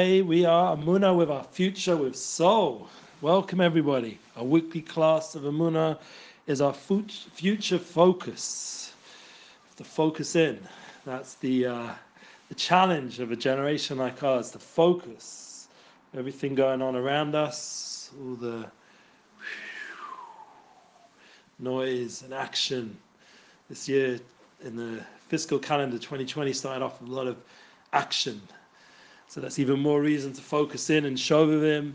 We 0.00 0.46
are 0.46 0.74
Amuna 0.74 1.14
with 1.14 1.30
our 1.30 1.44
future 1.44 1.94
with 1.94 2.16
soul. 2.16 2.88
Welcome 3.20 3.60
everybody. 3.60 4.18
Our 4.34 4.44
weekly 4.44 4.80
class 4.80 5.34
of 5.34 5.42
Amuna 5.42 5.98
is 6.46 6.62
our 6.62 6.72
future 6.72 7.78
focus. 7.78 8.94
To 9.76 9.84
focus 9.84 10.36
in. 10.36 10.58
That's 11.04 11.34
the 11.34 11.66
uh, 11.66 11.90
the 12.48 12.54
challenge 12.54 13.20
of 13.20 13.30
a 13.30 13.36
generation 13.36 13.98
like 13.98 14.22
ours. 14.22 14.50
To 14.52 14.58
focus. 14.58 15.68
Everything 16.16 16.54
going 16.54 16.80
on 16.80 16.96
around 16.96 17.34
us, 17.34 18.10
all 18.22 18.36
the 18.36 18.64
noise 21.58 22.22
and 22.22 22.32
action. 22.32 22.96
This 23.68 23.86
year 23.86 24.18
in 24.64 24.76
the 24.76 25.04
fiscal 25.28 25.58
calendar 25.58 25.98
2020 25.98 26.54
started 26.54 26.82
off 26.82 27.02
with 27.02 27.10
a 27.10 27.12
lot 27.12 27.26
of 27.26 27.36
action 27.92 28.40
so 29.30 29.40
that's 29.40 29.60
even 29.60 29.78
more 29.78 30.02
reason 30.02 30.32
to 30.32 30.42
focus 30.42 30.90
in 30.90 31.04
and 31.04 31.16
Shovavim, 31.16 31.92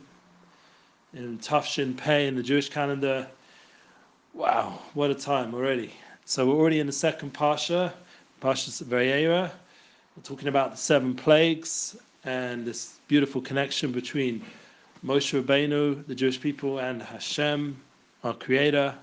in 1.13 1.37
Tav 1.39 1.65
Shin 1.65 1.93
Pei 1.93 2.27
in 2.27 2.35
the 2.37 2.41
Jewish 2.41 2.69
calendar. 2.69 3.27
Wow, 4.33 4.79
what 4.93 5.11
a 5.11 5.15
time 5.15 5.53
already. 5.53 5.91
So 6.23 6.45
we're 6.45 6.55
already 6.55 6.79
in 6.79 6.87
the 6.87 6.93
second 6.93 7.33
Pasha, 7.33 7.93
Pasha 8.39 8.71
Va'eira. 8.85 9.51
We're 10.15 10.23
talking 10.23 10.47
about 10.47 10.71
the 10.71 10.77
seven 10.77 11.13
plagues 11.13 11.97
and 12.23 12.65
this 12.65 12.99
beautiful 13.09 13.41
connection 13.41 13.91
between 13.91 14.41
Moshe 15.05 15.37
Rabbeinu, 15.37 16.07
the 16.07 16.15
Jewish 16.15 16.39
people, 16.39 16.79
and 16.79 17.03
Hashem, 17.03 17.77
our 18.23 18.33
Creator. 18.33 18.95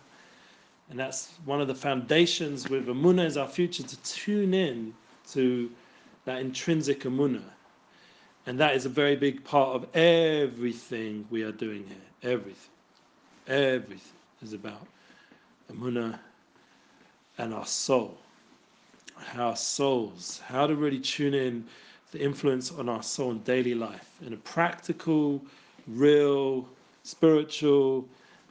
And 0.89 0.99
that's 0.99 1.35
one 1.45 1.61
of 1.61 1.69
the 1.69 1.75
foundations 1.75 2.71
with 2.71 2.87
Amunah 2.87 3.27
is 3.27 3.37
our 3.37 3.49
future 3.49 3.83
to 3.83 4.03
tune 4.05 4.55
in 4.55 4.95
to 5.33 5.71
that 6.25 6.41
intrinsic 6.41 7.01
Amunah 7.01 7.43
and 8.47 8.59
that 8.59 8.75
is 8.75 8.87
a 8.87 8.89
very 8.89 9.15
big 9.15 9.45
part 9.45 9.77
of 9.77 9.97
everything 9.97 11.25
we 11.31 11.43
are 11.43 11.53
doing 11.53 11.85
here. 11.87 12.33
Everything. 12.33 12.71
Everything 13.47 14.13
is 14.43 14.53
about 14.53 14.87
the 15.69 15.75
Amunah 15.75 16.19
and 17.39 17.55
our 17.55 17.67
soul. 17.67 18.19
Our 19.37 19.57
souls. 19.57 20.41
How 20.45 20.67
to 20.67 20.75
really 20.75 20.99
tune 20.99 21.35
in 21.35 21.65
the 22.11 22.21
influence 22.21 22.73
on 22.73 22.89
our 22.89 23.03
soul 23.03 23.31
in 23.31 23.39
daily 23.41 23.75
life 23.75 24.09
in 24.27 24.33
a 24.33 24.37
practical, 24.39 25.41
real, 25.87 26.69
spiritual, 27.05 28.07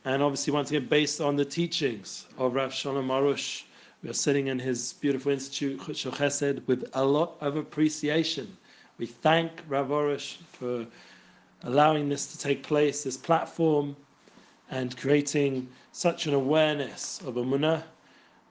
and 0.06 0.24
obviously 0.24 0.52
once 0.52 0.72
again 0.72 0.88
based 0.88 1.22
on 1.22 1.36
the 1.36 1.46
teachings 1.46 2.28
of 2.38 2.56
Rav 2.56 2.74
Shalom 2.74 3.10
Arush. 3.10 3.64
We 4.04 4.10
are 4.10 4.14
sitting 4.14 4.48
in 4.48 4.58
his 4.58 4.94
beautiful 4.94 5.32
institute, 5.32 5.80
Chesed, 5.80 6.66
with 6.66 6.90
a 6.94 7.06
lot 7.06 7.36
of 7.40 7.56
appreciation 7.56 8.58
we 8.98 9.06
thank 9.06 9.52
Rav 9.68 9.88
Arush 9.88 10.38
for 10.54 10.86
allowing 11.64 12.10
this 12.10 12.28
to 12.28 12.38
take 12.38 12.64
place, 12.64 13.04
this 13.04 13.18
platform, 13.18 13.96
and 14.70 14.96
creating 14.98 15.68
such 15.92 16.28
an 16.28 16.34
awareness 16.34 17.20
of 17.26 17.36
Amunah. 17.36 17.84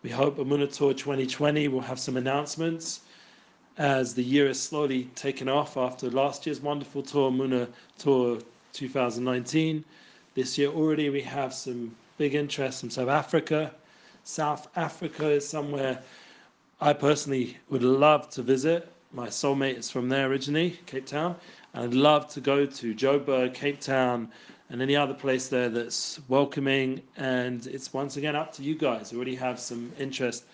We 0.02 0.10
hope 0.10 0.38
Amunah 0.38 0.72
Tour 0.72 0.92
2020 0.94 1.68
will 1.68 1.80
have 1.80 1.98
some 1.98 2.16
announcements 2.16 3.00
as 3.78 4.14
the 4.14 4.22
year 4.22 4.48
is 4.48 4.60
slowly 4.60 5.04
taken 5.14 5.48
off 5.48 5.76
after 5.76 6.10
last 6.10 6.46
year's 6.46 6.60
wonderful 6.60 7.02
tour, 7.02 7.30
Amunah 7.30 7.68
Tour 7.98 8.38
2019. 8.72 9.84
This 10.34 10.58
year 10.58 10.68
already 10.68 11.10
we 11.10 11.22
have 11.22 11.54
some 11.54 11.94
big 12.18 12.34
interest 12.34 12.80
from 12.80 12.90
South 12.90 13.08
Africa. 13.08 13.72
South 14.24 14.68
Africa 14.76 15.28
is 15.28 15.48
somewhere 15.48 16.02
I 16.80 16.92
personally 16.92 17.56
would 17.68 17.82
love 17.82 18.30
to 18.30 18.42
visit 18.42 18.90
my 19.12 19.26
soulmate 19.26 19.76
is 19.76 19.90
from 19.90 20.08
there 20.08 20.28
originally, 20.28 20.78
Cape 20.86 21.06
Town. 21.06 21.36
And 21.74 21.84
I'd 21.84 21.94
love 21.94 22.28
to 22.28 22.40
go 22.40 22.66
to 22.66 22.94
Joburg, 22.94 23.54
Cape 23.54 23.80
Town, 23.80 24.28
and 24.68 24.80
any 24.80 24.94
other 24.94 25.14
place 25.14 25.48
there 25.48 25.68
that's 25.68 26.20
welcoming. 26.28 27.02
And 27.16 27.66
it's 27.66 27.92
once 27.92 28.16
again 28.16 28.36
up 28.36 28.52
to 28.54 28.62
you 28.62 28.74
guys. 28.74 29.12
We 29.12 29.16
already 29.16 29.34
have 29.36 29.58
some 29.58 29.92
interest, 29.98 30.44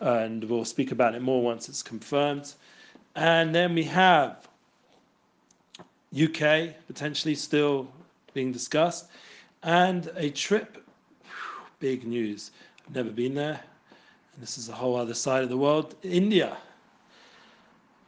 and 0.00 0.44
we'll 0.44 0.64
speak 0.64 0.92
about 0.92 1.14
it 1.14 1.22
more 1.22 1.42
once 1.42 1.68
it's 1.68 1.82
confirmed. 1.82 2.52
And 3.16 3.54
then 3.54 3.74
we 3.74 3.84
have 3.84 4.48
UK 6.14 6.74
potentially 6.86 7.34
still 7.34 7.88
being 8.34 8.52
discussed, 8.52 9.06
and 9.62 10.10
a 10.16 10.30
trip. 10.30 10.84
Big 11.80 12.06
news. 12.06 12.50
I've 12.86 12.94
never 12.94 13.10
been 13.10 13.34
there. 13.34 13.60
And 14.34 14.42
this 14.42 14.58
is 14.58 14.68
a 14.68 14.72
whole 14.72 14.96
other 14.96 15.14
side 15.14 15.42
of 15.42 15.48
the 15.48 15.56
world. 15.56 15.94
India 16.02 16.56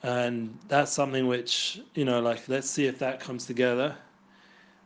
and 0.03 0.57
that's 0.69 0.93
something 0.93 1.27
which 1.27 1.81
you 1.95 2.05
know 2.05 2.21
like 2.21 2.49
let's 2.49 2.69
see 2.71 2.87
if 2.87 2.99
that 2.99 3.21
comes 3.21 3.47
together. 3.47 3.95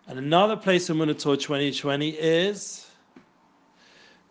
And 0.07 0.19
another 0.19 0.57
place 0.57 0.91
i'm 0.91 0.99
going 0.99 1.09
to 1.09 1.15
tour 1.15 1.37
2020 1.37 2.11
is 2.11 2.87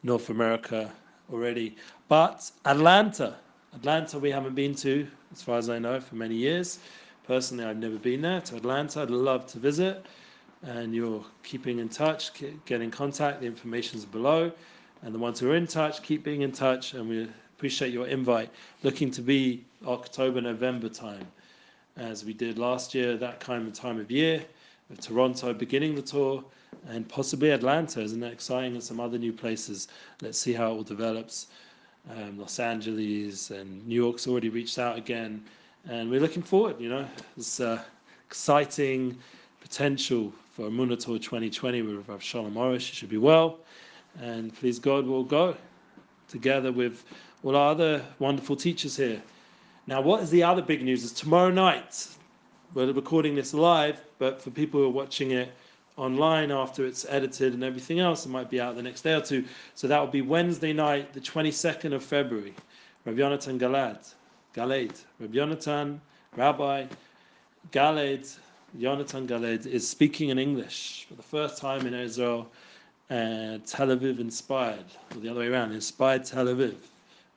north 0.04 0.30
america 0.30 0.92
already. 1.32 1.76
But 2.08 2.52
atlanta 2.66 3.36
atlanta 3.74 4.20
we 4.20 4.30
haven't 4.30 4.56
been 4.56 4.76
to 4.76 5.08
as 5.32 5.42
far 5.42 5.58
as 5.58 5.70
i 5.70 5.80
know 5.80 6.00
for 6.00 6.16
many 6.16 6.36
years. 6.36 6.80
Personally 7.26 7.66
i've 7.66 7.78
never 7.78 7.98
been 7.98 8.22
there 8.22 8.42
to 8.42 8.58
atlanta. 8.58 9.02
I'd 9.02 9.10
love 9.10 9.48
to 9.48 9.60
visit. 9.60 10.06
And 10.64 10.96
you're 10.96 11.24
keeping 11.44 11.80
in 11.80 11.90
touch 11.90 12.32
get 12.66 12.82
in 12.82 12.92
contact. 12.92 13.42
The 13.42 13.48
information 13.48 13.98
is 13.98 14.06
below. 14.06 14.52
And 15.02 15.14
the 15.14 15.20
ones 15.20 15.40
who 15.40 15.52
are 15.52 15.56
in 15.56 15.68
touch 15.68 16.02
keep 16.04 16.24
being 16.24 16.42
in 16.42 16.52
touch 16.52 16.94
and 16.94 17.10
we 17.10 17.28
appreciate 17.58 17.94
your 17.94 18.08
invite 18.08 18.50
looking 18.84 19.12
to 19.12 19.22
be 19.22 19.64
October, 19.86 20.42
November 20.42 20.90
time, 20.90 21.26
as 21.98 22.26
we 22.26 22.34
did 22.34 22.58
last 22.58 22.94
year, 22.94 23.16
that 23.18 23.40
kind 23.40 23.68
of 23.68 23.74
time 23.74 24.00
of 24.00 24.10
year, 24.10 24.44
with 24.90 25.00
Toronto 25.00 25.54
beginning 25.54 25.96
the 25.96 26.02
tour, 26.02 26.44
and 26.90 27.08
possibly 27.08 27.52
Atlanta. 27.52 28.02
Isn't 28.02 28.20
that 28.22 28.34
exciting? 28.34 28.74
And 28.74 28.84
some 28.84 29.00
other 29.00 29.18
new 29.18 29.32
places. 29.32 29.88
Let's 30.22 30.40
see 30.40 30.54
how 30.54 30.72
it 30.72 30.76
all 30.76 30.84
develops. 30.84 31.48
Um, 32.12 32.38
Los 32.38 32.60
Angeles 32.60 33.52
and 33.52 33.88
New 33.88 33.96
York's 33.96 34.28
already 34.28 34.50
reached 34.50 34.80
out 34.80 34.98
again, 34.98 35.42
and 35.88 36.10
we're 36.10 36.20
looking 36.20 36.44
forward. 36.44 36.80
You 36.80 36.90
know, 36.90 37.08
it's 37.38 37.60
uh, 37.60 37.82
exciting 38.26 39.18
potential 39.62 40.34
for 40.54 40.70
Amunah 40.70 41.00
Tour 41.00 41.18
2020 41.18 41.82
with 41.84 42.10
Rav 42.10 42.22
Shalom 42.22 42.56
Arush. 42.56 42.90
It 42.90 42.96
should 42.96 43.10
be 43.10 43.18
well, 43.18 43.60
and 44.20 44.54
please 44.54 44.80
God, 44.80 45.06
we'll 45.06 45.24
go 45.24 45.56
together 46.28 46.72
with 46.72 47.04
all 47.44 47.56
our 47.56 47.72
other 47.72 48.04
wonderful 48.20 48.56
teachers 48.56 48.96
here. 48.96 49.22
Now, 49.88 50.02
what 50.02 50.22
is 50.22 50.30
the 50.30 50.44
other 50.44 50.62
big 50.62 50.82
news? 50.84 51.04
Is 51.04 51.12
tomorrow 51.12 51.50
night. 51.50 52.08
We're 52.74 52.92
recording 52.92 53.36
this 53.36 53.54
live, 53.54 54.00
but 54.18 54.42
for 54.42 54.50
people 54.50 54.80
who 54.80 54.88
are 54.88 54.90
watching 54.90 55.32
it 55.32 55.52
online 55.98 56.52
after 56.52 56.86
it's 56.86 57.06
edited 57.08 57.54
and 57.54 57.64
everything 57.64 58.00
else, 58.00 58.26
it 58.26 58.30
might 58.30 58.50
be 58.50 58.60
out 58.60 58.76
the 58.76 58.82
next 58.82 59.02
day 59.02 59.14
or 59.14 59.22
two. 59.22 59.46
So 59.76 59.88
that 59.88 60.00
will 60.00 60.08
be 60.08 60.22
Wednesday 60.22 60.74
night, 60.74 61.14
the 61.14 61.20
22nd 61.20 61.94
of 61.94 62.04
February. 62.04 62.54
Rabbi 63.06 63.20
Yonatan 63.20 63.60
Galad, 63.60 64.14
Galad, 64.56 64.98
Rabbi 65.20 65.36
Yonatan, 65.36 66.00
Rabbi 66.36 66.86
Galed, 67.72 68.38
Yonatan 68.78 69.28
Galed 69.28 69.68
is 69.68 69.88
speaking 69.88 70.30
in 70.30 70.40
English 70.40 71.06
for 71.08 71.16
the 71.16 71.24
first 71.24 71.58
time 71.60 71.86
in 71.86 71.94
Israel, 71.94 72.50
uh, 73.10 73.60
Tel 73.66 73.88
Aviv 73.88 74.20
inspired, 74.20 74.86
or 75.14 75.20
the 75.20 75.30
other 75.30 75.42
way 75.42 75.48
around, 75.48 75.72
inspired 75.72 76.26
Tel 76.26 76.46
Aviv. 76.46 76.76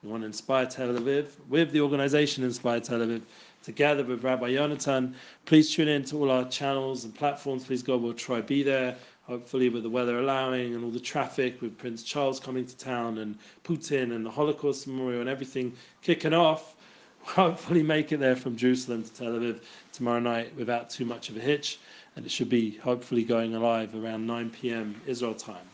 We 0.03 0.11
want 0.11 0.23
to 0.23 0.27
inspire 0.27 0.67
Tel 0.67 0.89
Aviv 0.89 1.27
with 1.49 1.73
the 1.73 1.81
organization 1.81 2.45
Inspire 2.45 2.81
Tel 2.81 3.01
Aviv, 3.01 3.23
together 3.65 4.05
with 4.05 4.23
Rabbi 4.23 4.51
Yonatan. 4.51 5.15
Please 5.45 5.75
tune 5.75 5.89
in 5.89 6.05
to 6.05 6.17
all 6.19 6.31
our 6.31 6.45
channels 6.45 7.05
and 7.05 7.15
platforms. 7.15 7.65
Please 7.65 7.83
God, 7.83 8.01
we'll 8.01 8.15
try 8.15 8.41
be 8.41 8.63
there. 8.63 8.97
Hopefully, 9.27 9.69
with 9.69 9.83
the 9.83 9.91
weather 9.91 10.21
allowing 10.21 10.77
and 10.77 10.85
all 10.85 10.91
the 10.91 11.01
traffic, 11.01 11.61
with 11.61 11.77
Prince 11.77 12.05
Charles 12.05 12.39
coming 12.39 12.65
to 12.65 12.77
town 12.77 13.19
and 13.19 13.37
Putin 13.65 14.15
and 14.15 14.25
the 14.25 14.31
Holocaust 14.31 14.87
Memorial 14.87 15.21
and 15.21 15.29
everything 15.29 15.73
kicking 16.03 16.33
off, 16.33 16.77
hopefully 17.23 17.83
make 17.83 18.13
it 18.13 18.21
there 18.21 18.37
from 18.37 18.57
Jerusalem 18.57 19.03
to 19.03 19.13
Tel 19.13 19.33
Aviv 19.33 19.59
tomorrow 19.93 20.21
night 20.21 20.55
without 20.55 20.89
too 20.89 21.05
much 21.05 21.29
of 21.29 21.37
a 21.37 21.41
hitch. 21.41 21.81
And 22.17 22.25
it 22.25 22.31
should 22.31 22.49
be 22.49 22.77
hopefully 22.79 23.23
going 23.23 23.53
live 23.53 23.95
around 23.95 24.27
9 24.27 24.51
p.m. 24.51 25.01
Israel 25.07 25.35
time. 25.35 25.67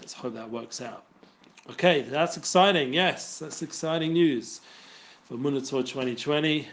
Let's 0.00 0.12
hope 0.12 0.34
that 0.34 0.48
works 0.48 0.80
out. 0.80 1.04
Okay, 1.70 2.02
that's 2.02 2.36
exciting. 2.36 2.92
Yes, 2.92 3.38
that's 3.38 3.62
exciting 3.62 4.12
news 4.12 4.60
for 5.24 5.36
Munator 5.36 5.86
2020. 5.86 6.66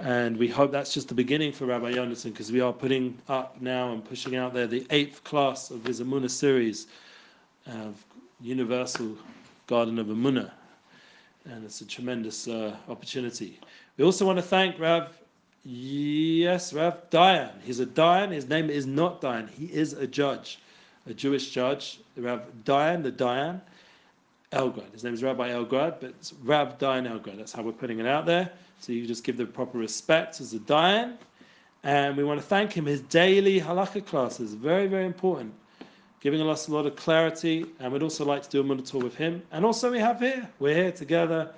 And 0.00 0.36
we 0.36 0.48
hope 0.48 0.72
that's 0.72 0.92
just 0.92 1.08
the 1.08 1.14
beginning 1.14 1.52
for 1.52 1.66
Rabbi 1.66 1.92
Yonatan 1.92 2.24
because 2.24 2.50
we 2.50 2.60
are 2.60 2.72
putting 2.72 3.16
up 3.28 3.60
now 3.60 3.92
and 3.92 4.04
pushing 4.04 4.36
out 4.36 4.52
there 4.52 4.66
the 4.66 4.86
eighth 4.90 5.22
class 5.24 5.70
of 5.70 5.84
his 5.84 6.00
Amunah 6.00 6.30
series 6.30 6.86
of 7.66 8.04
Universal 8.40 9.16
Garden 9.66 9.98
of 9.98 10.08
Amunah. 10.08 10.50
And 11.46 11.64
it's 11.64 11.80
a 11.80 11.86
tremendous 11.86 12.48
uh, 12.48 12.76
opportunity. 12.88 13.60
We 13.96 14.04
also 14.04 14.26
want 14.26 14.38
to 14.38 14.42
thank 14.42 14.78
Rav, 14.78 15.16
yes, 15.64 16.72
Rav 16.72 17.10
Dayan. 17.10 17.50
He's 17.62 17.80
a 17.80 17.86
Dayan. 17.86 18.30
His 18.30 18.48
name 18.48 18.70
is 18.70 18.86
not 18.86 19.20
Dayan. 19.20 19.48
He 19.50 19.66
is 19.66 19.92
a 19.92 20.06
judge, 20.06 20.58
a 21.06 21.14
Jewish 21.14 21.50
judge. 21.50 22.00
Rav 22.16 22.42
Dayan, 22.64 23.02
the 23.02 23.12
Dayan 23.12 23.60
Elgrad. 24.52 24.92
His 24.92 25.02
name 25.02 25.14
is 25.14 25.22
Rabbi 25.22 25.50
Elgrad, 25.50 26.00
but 26.00 26.10
it's 26.10 26.32
Rab 26.44 26.78
Dayan 26.78 27.10
Elgrad. 27.10 27.38
That's 27.38 27.52
how 27.52 27.62
we're 27.62 27.72
putting 27.72 27.98
it 27.98 28.06
out 28.06 28.24
there. 28.24 28.52
So 28.78 28.92
you 28.92 29.06
just 29.06 29.24
give 29.24 29.36
the 29.36 29.46
proper 29.46 29.78
respect 29.78 30.40
as 30.40 30.54
a 30.54 30.58
Dayan. 30.60 31.16
And 31.82 32.16
we 32.16 32.24
want 32.24 32.40
to 32.40 32.46
thank 32.46 32.72
him. 32.72 32.86
His 32.86 33.00
daily 33.02 33.60
halakha 33.60 34.06
classes, 34.06 34.54
very, 34.54 34.86
very 34.86 35.04
important, 35.04 35.52
giving 36.20 36.40
us 36.40 36.68
a 36.68 36.72
lot 36.72 36.86
of 36.86 36.96
clarity. 36.96 37.66
And 37.80 37.92
we'd 37.92 38.02
also 38.02 38.24
like 38.24 38.42
to 38.42 38.48
do 38.48 38.60
a 38.60 38.64
Munah 38.64 38.88
tour 38.88 39.02
with 39.02 39.14
him. 39.14 39.42
And 39.52 39.64
also, 39.64 39.90
we 39.90 39.98
have 39.98 40.20
here, 40.20 40.48
we're 40.60 40.74
here 40.74 40.92
together. 40.92 41.50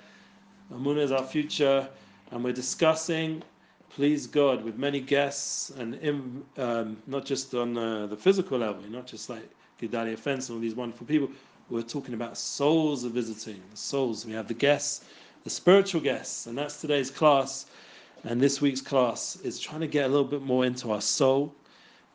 Munah 0.73 1.03
is 1.03 1.11
our 1.11 1.23
future. 1.23 1.87
And 2.31 2.43
we're 2.43 2.51
discussing, 2.51 3.41
please 3.89 4.27
God, 4.27 4.63
with 4.63 4.77
many 4.77 4.99
guests, 4.99 5.69
and 5.71 6.43
um, 6.57 6.97
not 7.07 7.25
just 7.25 7.53
on 7.53 7.77
uh, 7.77 8.07
the 8.07 8.17
physical 8.17 8.59
level, 8.59 8.83
not 8.89 9.07
just 9.07 9.29
like 9.29 9.49
Gedalia 9.81 10.17
Fence 10.17 10.49
and 10.49 10.55
all 10.57 10.61
these 10.61 10.75
wonderful 10.75 11.07
people. 11.07 11.29
We're 11.69 11.81
talking 11.81 12.13
about 12.13 12.37
souls 12.37 13.05
are 13.05 13.09
visiting, 13.09 13.61
the 13.71 13.77
souls. 13.77 14.25
We 14.25 14.33
have 14.33 14.47
the 14.47 14.53
guests, 14.53 15.05
the 15.43 15.49
spiritual 15.49 16.01
guests, 16.01 16.47
and 16.47 16.57
that's 16.57 16.79
today's 16.79 17.11
class. 17.11 17.65
And 18.23 18.41
this 18.41 18.61
week's 18.61 18.81
class 18.81 19.37
is 19.43 19.59
trying 19.59 19.81
to 19.81 19.87
get 19.87 20.05
a 20.05 20.07
little 20.07 20.25
bit 20.25 20.41
more 20.41 20.65
into 20.65 20.91
our 20.91 21.01
soul 21.01 21.53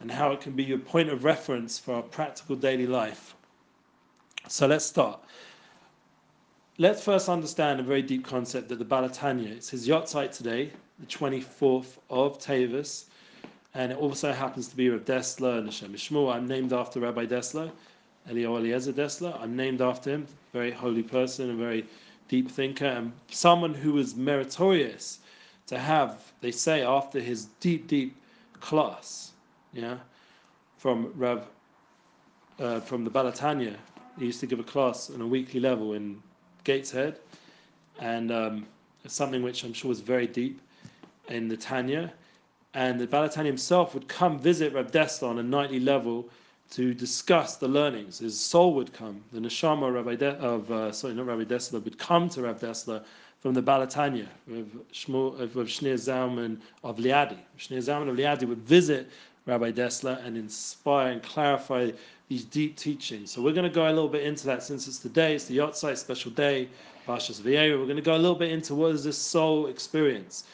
and 0.00 0.10
how 0.10 0.32
it 0.32 0.40
can 0.40 0.52
be 0.52 0.64
your 0.64 0.78
point 0.78 1.08
of 1.10 1.24
reference 1.24 1.78
for 1.78 1.94
our 1.94 2.02
practical 2.02 2.56
daily 2.56 2.86
life. 2.86 3.36
So 4.48 4.66
let's 4.66 4.84
start. 4.84 5.20
Let's 6.82 7.04
first 7.04 7.28
understand 7.28 7.78
a 7.78 7.84
very 7.84 8.02
deep 8.02 8.26
concept 8.26 8.68
that 8.70 8.80
the 8.80 8.84
Baal 8.84 9.08
HaTanya, 9.08 9.52
it's 9.52 9.70
his 9.70 9.86
yahrzeit 9.86 10.36
today, 10.36 10.72
the 10.98 11.06
24th 11.06 11.98
of 12.10 12.40
Teves, 12.40 13.04
and 13.74 13.92
it 13.92 13.98
also 13.98 14.32
happens 14.32 14.66
to 14.66 14.74
be 14.74 14.90
Rav 14.90 15.04
Dessler 15.04 15.58
and 15.58 15.66
Hashem 15.66 15.92
Shmuel. 15.92 16.34
I'm 16.34 16.48
named 16.48 16.72
after 16.72 16.98
Rabbi 16.98 17.26
Dessler, 17.26 17.70
Elio 18.28 18.56
Eliezer 18.56 18.92
Dessler. 18.92 19.40
I'm 19.40 19.54
named 19.54 19.80
after 19.80 20.10
him, 20.10 20.26
very 20.52 20.72
holy 20.72 21.04
person, 21.04 21.50
a 21.50 21.54
very 21.54 21.86
deep 22.26 22.50
thinker, 22.50 22.86
and 22.86 23.12
someone 23.30 23.74
who 23.74 23.92
was 23.92 24.16
meritorious 24.16 25.20
to 25.68 25.78
have, 25.78 26.32
they 26.40 26.50
say, 26.50 26.82
after 26.82 27.20
his 27.20 27.44
deep, 27.60 27.86
deep 27.86 28.16
class, 28.58 29.30
yeah, 29.72 29.98
from 30.78 31.12
Rav, 31.14 31.46
uh, 32.58 32.80
from 32.80 33.04
the 33.04 33.10
Baal 33.10 33.30
HaTanya. 33.30 33.76
He 34.18 34.26
used 34.26 34.40
to 34.40 34.48
give 34.48 34.58
a 34.58 34.64
class 34.64 35.10
on 35.10 35.20
a 35.20 35.26
weekly 35.28 35.60
level 35.60 35.92
in 35.92 36.20
Gateshead, 36.64 37.18
and 38.00 38.30
um, 38.30 38.66
something 39.06 39.42
which 39.42 39.64
I'm 39.64 39.72
sure 39.72 39.88
was 39.88 40.00
very 40.00 40.26
deep 40.26 40.60
in 41.28 41.48
the 41.48 41.56
Tanya. 41.56 42.12
And 42.74 42.98
the 42.98 43.06
Baal 43.06 43.28
HaTanya 43.28 43.46
himself 43.46 43.94
would 43.94 44.08
come 44.08 44.38
visit 44.38 44.72
Rav 44.72 44.90
Dessler 44.90 45.28
on 45.28 45.38
a 45.38 45.42
nightly 45.42 45.78
level 45.78 46.28
to 46.70 46.94
discuss 46.94 47.56
the 47.56 47.68
learnings. 47.68 48.20
His 48.20 48.38
soul 48.38 48.74
would 48.74 48.92
come. 48.94 49.22
The 49.32 49.40
neshama 49.40 49.92
Rabbi 49.92 50.14
De- 50.14 50.38
of 50.38 50.70
uh, 50.70 50.90
sorry, 50.90 51.14
not 51.14 51.26
Rabbi 51.26 51.44
Dessler 51.44 51.84
would 51.84 51.98
come 51.98 52.30
to 52.30 52.42
Rav 52.42 52.60
Dessler 52.60 53.04
from 53.40 53.52
the 53.52 53.60
Baal 53.60 53.86
HaTanya 53.86 54.26
with 54.46 54.90
Shmuel, 54.92 55.38
of 55.38 55.50
Shneur 55.50 55.94
Zalman 55.94 56.60
of 56.82 56.96
Liadi. 56.96 57.36
Shneur 57.58 57.78
Zalman 57.78 58.08
of 58.08 58.16
Liadi 58.16 58.48
would 58.48 58.62
visit 58.62 59.10
Rabbi 59.44 59.70
Dessler 59.72 60.24
and 60.24 60.36
inspire 60.36 61.12
and 61.12 61.22
clarify 61.22 61.90
these 62.32 62.44
deep 62.44 62.78
teachings. 62.78 63.30
So 63.30 63.42
we're 63.42 63.52
going 63.52 63.68
to 63.68 63.74
go 63.74 63.86
a 63.86 63.92
little 63.92 64.08
bit 64.08 64.24
into 64.24 64.46
that 64.46 64.62
since 64.62 64.88
it's 64.88 64.96
today, 64.96 65.34
it's 65.34 65.44
the 65.44 65.58
Yahrzeit 65.58 65.98
special 65.98 66.30
day, 66.30 66.66
Parshas 67.06 67.42
Va'eira. 67.42 67.78
We're 67.78 67.84
going 67.84 67.96
to 67.96 68.02
go 68.02 68.16
a 68.16 68.24
little 68.24 68.34
bit 68.34 68.50
into 68.50 68.74
what 68.74 68.92
is 68.92 69.04
this 69.04 69.18
soul 69.18 69.66
experience. 69.66 70.44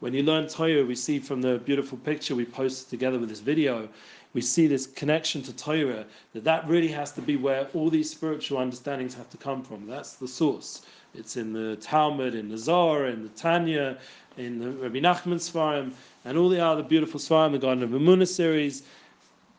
When 0.00 0.14
you 0.14 0.22
learn 0.22 0.48
Torah, 0.48 0.82
we 0.82 0.94
see 0.94 1.18
from 1.18 1.42
the 1.42 1.58
beautiful 1.58 1.98
picture 1.98 2.34
we 2.34 2.46
posted 2.46 2.88
together 2.88 3.18
with 3.18 3.28
this 3.28 3.40
video, 3.40 3.86
we 4.32 4.40
see 4.40 4.66
this 4.66 4.86
connection 4.86 5.42
to 5.42 5.54
Torah, 5.54 6.06
that 6.32 6.44
that 6.44 6.66
really 6.66 6.88
has 6.88 7.12
to 7.12 7.20
be 7.20 7.36
where 7.36 7.68
all 7.74 7.90
these 7.90 8.10
spiritual 8.10 8.56
understandings 8.56 9.12
have 9.12 9.28
to 9.28 9.36
come 9.36 9.62
from. 9.62 9.86
That's 9.86 10.14
the 10.14 10.28
source. 10.28 10.86
It's 11.14 11.36
in 11.36 11.52
the 11.52 11.76
Talmud, 11.76 12.34
in 12.34 12.48
the 12.48 12.56
Zohar, 12.56 13.08
in 13.08 13.22
the 13.22 13.28
Tanya, 13.30 13.98
in 14.38 14.58
the 14.58 14.70
Rabbi 14.70 15.00
Nachman 15.00 15.36
Sfarim, 15.36 15.92
and 16.24 16.38
all 16.38 16.48
the 16.48 16.64
other 16.64 16.82
beautiful 16.82 17.20
Sfarim, 17.20 17.52
the 17.52 17.58
Garden 17.58 17.84
of 17.84 17.90
Emunah 17.90 18.26
series. 18.26 18.84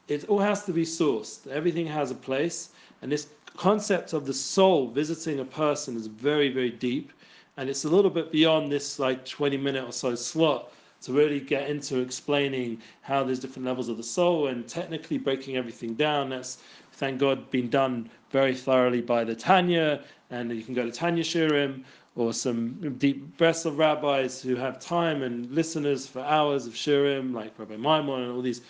It 0.07 0.29
all 0.29 0.39
has 0.39 0.63
to 0.65 0.71
be 0.71 0.83
sourced. 0.83 1.47
Everything 1.47 1.85
has 1.87 2.11
a 2.11 2.15
place. 2.15 2.69
And 3.01 3.11
this 3.11 3.27
concept 3.55 4.13
of 4.13 4.25
the 4.25 4.33
soul 4.33 4.87
visiting 4.87 5.39
a 5.39 5.45
person 5.45 5.97
is 5.97 6.07
very, 6.07 6.49
very 6.49 6.71
deep. 6.71 7.11
And 7.57 7.69
it's 7.69 7.85
a 7.85 7.89
little 7.89 8.11
bit 8.11 8.31
beyond 8.31 8.71
this 8.71 8.99
like 8.99 9.25
20 9.25 9.57
minute 9.57 9.83
or 9.83 9.91
so 9.91 10.15
slot 10.15 10.71
to 11.01 11.13
really 11.13 11.39
get 11.39 11.69
into 11.69 11.99
explaining 11.99 12.81
how 13.01 13.23
there's 13.23 13.39
different 13.39 13.65
levels 13.65 13.89
of 13.89 13.97
the 13.97 14.03
soul 14.03 14.47
and 14.47 14.67
technically 14.67 15.17
breaking 15.17 15.57
everything 15.57 15.93
down. 15.93 16.29
That's, 16.29 16.59
thank 16.93 17.19
God, 17.19 17.49
been 17.51 17.69
done 17.69 18.09
very 18.31 18.55
thoroughly 18.55 19.01
by 19.01 19.23
the 19.23 19.35
Tanya 19.35 20.03
and 20.29 20.51
you 20.51 20.63
can 20.63 20.73
go 20.73 20.85
to 20.85 20.91
Tanya 20.91 21.23
Shiurim 21.23 21.83
or 22.15 22.33
some 22.33 22.95
deep 22.97 23.37
breaths 23.37 23.65
of 23.65 23.77
rabbis 23.77 24.41
who 24.41 24.55
have 24.55 24.79
time 24.79 25.21
and 25.21 25.49
listeners 25.51 26.07
for 26.07 26.21
hours 26.21 26.65
of 26.65 26.73
Shiurim, 26.73 27.33
like 27.33 27.57
Rabbi 27.59 27.75
Maimon 27.75 28.23
and 28.23 28.31
all 28.31 28.41
these 28.41 28.61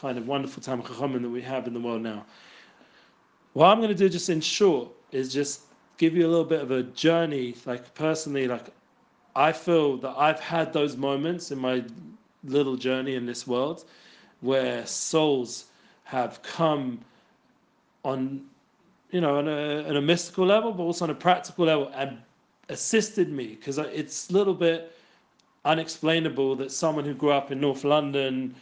kind 0.00 0.18
of 0.18 0.26
wonderful 0.26 0.62
Tam 0.62 0.82
Chachamim 0.82 1.22
that 1.22 1.28
we 1.28 1.42
have 1.42 1.66
in 1.66 1.74
the 1.74 1.80
world 1.80 2.02
now. 2.02 2.24
What 3.52 3.66
I'm 3.66 3.78
going 3.78 3.88
to 3.88 3.94
do 3.94 4.08
just 4.08 4.28
in 4.28 4.40
short 4.40 4.90
is 5.12 5.32
just 5.32 5.62
give 5.96 6.16
you 6.16 6.26
a 6.26 6.30
little 6.30 6.44
bit 6.44 6.60
of 6.60 6.70
a 6.70 6.82
journey, 6.82 7.54
like 7.66 7.94
personally, 7.94 8.48
like 8.48 8.66
I 9.36 9.52
feel 9.52 9.96
that 9.98 10.14
I've 10.16 10.40
had 10.40 10.72
those 10.72 10.96
moments 10.96 11.50
in 11.50 11.58
my 11.58 11.84
little 12.44 12.76
journey 12.76 13.14
in 13.14 13.26
this 13.26 13.46
world 13.46 13.84
where 14.40 14.84
souls 14.86 15.66
have 16.04 16.42
come 16.42 17.00
on 18.04 18.44
you 19.14 19.20
know, 19.20 19.38
on 19.38 19.46
a, 19.46 19.88
on 19.88 19.96
a 19.96 20.00
mystical 20.00 20.44
level, 20.44 20.72
but 20.72 20.82
also 20.82 21.04
on 21.04 21.10
a 21.10 21.14
practical 21.14 21.66
level, 21.66 21.88
and 21.94 22.18
assisted 22.68 23.30
me 23.30 23.46
because 23.46 23.78
it's 23.78 24.28
a 24.28 24.32
little 24.32 24.54
bit 24.54 24.92
unexplainable 25.64 26.56
that 26.56 26.72
someone 26.72 27.04
who 27.04 27.14
grew 27.14 27.30
up 27.30 27.52
in 27.52 27.60
North 27.60 27.84
London 27.84 28.52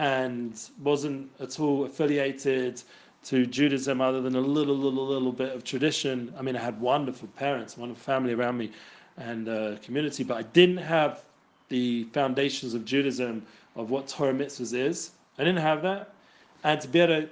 and 0.00 0.70
wasn't 0.82 1.30
at 1.40 1.60
all 1.60 1.84
affiliated 1.84 2.82
to 3.22 3.44
Judaism 3.44 4.00
other 4.00 4.22
than 4.22 4.34
a 4.34 4.40
little, 4.40 4.74
little, 4.74 5.06
little 5.06 5.30
bit 5.30 5.54
of 5.54 5.62
tradition. 5.62 6.32
I 6.38 6.42
mean, 6.42 6.56
I 6.56 6.60
had 6.62 6.80
wonderful 6.80 7.28
parents, 7.36 7.76
wonderful 7.76 8.02
family 8.02 8.32
around 8.32 8.56
me 8.56 8.72
and 9.18 9.46
uh, 9.46 9.76
community, 9.82 10.24
but 10.24 10.38
I 10.38 10.42
didn't 10.42 10.78
have 10.78 11.22
the 11.68 12.04
foundations 12.14 12.72
of 12.72 12.86
Judaism 12.86 13.44
of 13.76 13.90
what 13.90 14.08
Torah 14.08 14.32
mitzvahs 14.32 14.72
is. 14.72 15.10
I 15.38 15.44
didn't 15.44 15.60
have 15.60 15.82
that. 15.82 16.14
And 16.64 16.80
to 16.80 16.88
be 16.88 17.00
able 17.00 17.20
to 17.20 17.28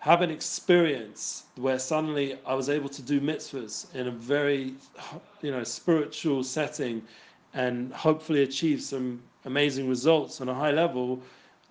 have 0.00 0.20
an 0.20 0.30
experience 0.30 1.44
where 1.56 1.78
suddenly 1.78 2.38
I 2.44 2.52
was 2.52 2.68
able 2.68 2.90
to 2.90 3.00
do 3.00 3.22
mitzvahs 3.22 3.86
in 3.94 4.08
a 4.08 4.10
very, 4.10 4.74
you 5.40 5.50
know, 5.50 5.64
spiritual 5.64 6.44
setting, 6.44 7.00
and 7.54 7.90
hopefully 7.94 8.42
achieve 8.42 8.82
some 8.82 9.22
amazing 9.46 9.88
results 9.88 10.42
on 10.42 10.50
a 10.50 10.54
high 10.54 10.72
level. 10.72 11.22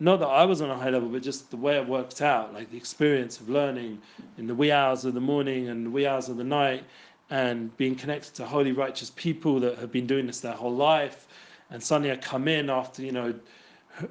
Not 0.02 0.20
that 0.22 0.30
I 0.30 0.46
was 0.46 0.64
on 0.64 0.72
a 0.72 0.76
high 0.76 0.90
level, 0.90 1.10
but 1.10 1.22
just 1.22 1.52
the 1.52 1.58
way 1.58 1.78
it 1.78 1.88
worked 1.88 2.24
out, 2.24 2.56
like 2.56 2.72
the 2.72 2.78
experience 2.78 3.40
of 3.40 3.50
learning 3.50 4.02
in 4.40 4.48
the 4.48 4.56
wee 4.56 4.72
hours 4.72 5.06
of 5.06 5.14
the 5.14 5.22
morning 5.22 5.70
and 5.70 5.86
the 5.86 5.92
wee 5.92 6.08
hours 6.08 6.28
of 6.28 6.38
the 6.38 6.44
night, 6.44 6.84
and 7.30 7.78
being 7.78 7.94
connected 7.94 8.34
to 8.34 8.46
holy, 8.48 8.72
righteous 8.72 9.12
people 9.16 9.60
that 9.60 9.78
have 9.78 9.92
been 9.92 10.08
doing 10.08 10.26
this 10.26 10.40
their 10.40 10.54
whole 10.54 10.74
life. 10.74 11.28
And 11.70 11.84
suddenly 11.84 12.12
I 12.12 12.16
come 12.16 12.48
in 12.48 12.68
after, 12.68 13.04
you 13.04 13.12
know, 13.12 13.36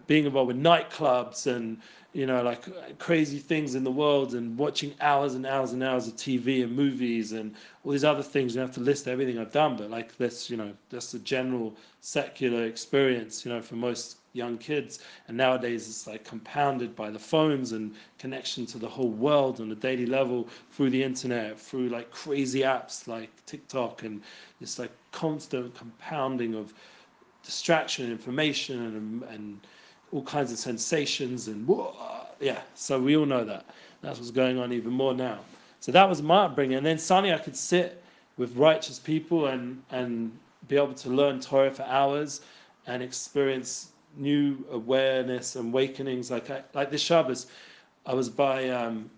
being 0.07 0.27
involved 0.27 0.47
with 0.47 0.63
nightclubs 0.63 1.49
and 1.49 1.77
you 2.13 2.27
know, 2.27 2.41
like 2.43 2.99
crazy 3.01 3.39
things 3.39 3.75
in 3.75 3.83
the 3.83 3.91
world 3.91 4.35
and 4.35 4.57
watching 4.57 4.95
hours 5.01 5.35
and 5.35 5.45
hours 5.45 5.73
and 5.73 5.83
hours 5.83 6.07
of 6.07 6.15
TV 6.15 6.63
and 6.63 6.75
movies 6.75 7.33
and 7.33 7.55
all 7.85 7.91
these 7.91 8.05
other 8.05 8.23
things. 8.23 8.55
You 8.55 8.61
have 8.61 8.75
to 8.75 8.81
list 8.81 9.09
everything 9.09 9.39
I've 9.39 9.53
done, 9.53 9.77
but 9.77 9.91
like 9.91 10.17
this, 10.19 10.49
you 10.51 10.57
know, 10.57 10.73
that's 10.89 11.11
the 11.11 11.19
general 11.21 11.75
secular 12.01 12.65
experience, 12.65 13.45
you 13.45 13.53
know, 13.53 13.61
for 13.61 13.75
most 13.75 14.20
young 14.33 14.59
kids. 14.59 15.01
And 15.29 15.37
nowadays 15.37 15.89
it's 15.89 16.07
like 16.07 16.25
compounded 16.25 16.95
by 16.95 17.11
the 17.11 17.19
phones 17.19 17.73
and 17.73 17.95
connection 18.19 18.67
to 18.67 18.79
the 18.79 18.89
whole 18.89 19.11
world 19.11 19.61
on 19.61 19.71
a 19.73 19.75
daily 19.75 20.07
level 20.07 20.49
through 20.71 20.91
the 20.91 21.03
internet, 21.03 21.59
through 21.59 21.89
like 21.89 22.11
crazy 22.11 22.61
apps 22.61 23.07
like 23.07 23.31
TikTok 23.47 24.03
and 24.03 24.23
this 24.61 24.79
like 24.79 24.93
constant 25.13 25.75
compounding 25.75 26.55
of 26.55 26.73
distraction 27.43 28.05
and 28.05 28.13
information 28.13 28.81
and, 28.83 28.97
um, 28.97 29.29
and 29.31 29.61
all 30.13 30.23
kinds 30.23 30.53
of 30.53 30.59
sensations 30.59 31.49
and 31.49 31.69
yeah. 32.41 32.61
So 32.75 33.01
we 33.01 33.17
all 33.17 33.27
know 33.27 33.45
that. 33.45 33.65
That's 34.03 34.19
what's 34.19 34.31
going 34.31 34.59
on 34.59 34.73
even 34.73 34.93
more 34.93 35.15
now. 35.15 35.41
So 35.81 35.93
that 35.93 36.09
was 36.09 36.23
my 36.23 36.45
upbringing. 36.45 36.77
And 36.77 36.87
then 36.87 36.99
suddenly 36.99 37.35
I 37.35 37.39
could 37.39 37.57
sit 37.57 38.03
with 38.37 38.57
righteous 38.57 38.99
people 38.99 39.47
and 39.47 39.83
and 39.91 40.33
be 40.69 40.77
able 40.77 40.95
to 40.95 41.09
learn 41.09 41.41
Torah 41.41 41.71
for 41.71 41.83
hours 41.83 42.43
and 42.87 43.03
experience 43.03 43.90
new 44.17 44.65
awareness 44.71 45.57
and 45.57 45.73
awakenings. 45.73 46.31
Like 46.31 46.51
I, 46.51 46.63
like 46.75 46.91
this 46.91 47.03
Shabbos, 47.03 47.47
I 48.07 48.15
was 48.15 48.29
by 48.29 48.69
um, 48.71 49.11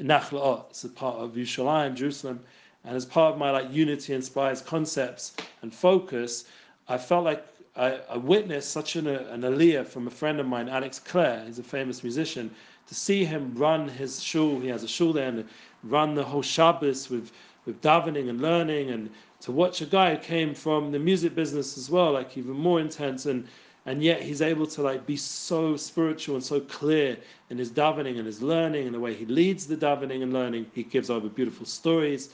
Nachlaot, 0.00 0.70
it's 0.70 0.84
a 0.84 0.88
part 0.88 1.16
of 1.16 1.32
Yerushalayim, 1.32 1.94
Jerusalem, 1.94 2.40
and 2.84 2.96
as 2.96 3.04
part 3.04 3.32
of 3.34 3.38
my 3.38 3.50
like 3.50 3.72
unity 3.72 4.14
inspires 4.14 4.60
concepts 4.60 5.34
and 5.62 5.72
focus, 5.72 6.44
I 6.88 6.98
felt 6.98 7.24
like 7.24 7.46
I, 7.76 8.00
I 8.10 8.16
witnessed 8.16 8.70
such 8.70 8.96
an, 8.96 9.06
an 9.06 9.42
aliyah 9.42 9.86
from 9.86 10.06
a 10.06 10.10
friend 10.10 10.40
of 10.40 10.46
mine, 10.46 10.68
Alex 10.68 10.98
Clare, 10.98 11.44
he's 11.46 11.58
a 11.58 11.62
famous 11.62 12.02
musician, 12.02 12.50
to 12.86 12.94
see 12.94 13.24
him 13.24 13.54
run 13.54 13.88
his 13.88 14.22
shul, 14.22 14.60
he 14.60 14.68
has 14.68 14.82
a 14.82 14.88
shul 14.88 15.12
there, 15.12 15.28
and 15.28 15.48
run 15.84 16.14
the 16.14 16.24
whole 16.24 16.42
Shabbos 16.42 17.08
with, 17.08 17.32
with 17.64 17.80
davening 17.80 18.28
and 18.28 18.40
learning, 18.40 18.90
and 18.90 19.10
to 19.40 19.52
watch 19.52 19.80
a 19.80 19.86
guy 19.86 20.14
who 20.14 20.20
came 20.20 20.54
from 20.54 20.92
the 20.92 20.98
music 20.98 21.34
business 21.34 21.78
as 21.78 21.88
well, 21.88 22.12
like 22.12 22.36
even 22.36 22.52
more 22.52 22.80
intense, 22.80 23.26
and 23.26 23.46
and 23.86 24.02
yet 24.02 24.22
he's 24.22 24.40
able 24.42 24.66
to 24.66 24.82
like 24.82 25.06
be 25.06 25.16
so 25.16 25.76
spiritual 25.76 26.36
and 26.36 26.44
so 26.44 26.60
clear 26.60 27.16
in 27.50 27.58
his 27.58 27.70
davening 27.70 28.16
and 28.16 28.26
his 28.26 28.40
learning 28.40 28.86
and 28.86 28.94
the 28.94 29.00
way 29.00 29.12
he 29.14 29.26
leads 29.26 29.66
the 29.66 29.76
davening 29.76 30.22
and 30.22 30.32
learning. 30.32 30.66
He 30.72 30.84
gives 30.84 31.10
over 31.10 31.28
beautiful 31.28 31.66
stories. 31.66 32.30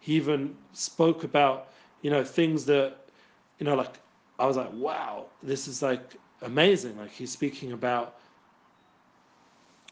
He 0.00 0.14
even 0.14 0.54
spoke 0.72 1.24
about 1.24 1.68
you 2.02 2.10
know 2.10 2.22
things 2.24 2.64
that 2.66 2.98
you 3.58 3.66
know 3.66 3.74
like 3.74 3.98
I 4.38 4.46
was 4.46 4.56
like, 4.56 4.72
wow, 4.72 5.26
this 5.42 5.68
is 5.68 5.82
like 5.82 6.16
amazing. 6.42 6.96
Like 6.98 7.10
he's 7.10 7.30
speaking 7.30 7.72
about 7.72 8.16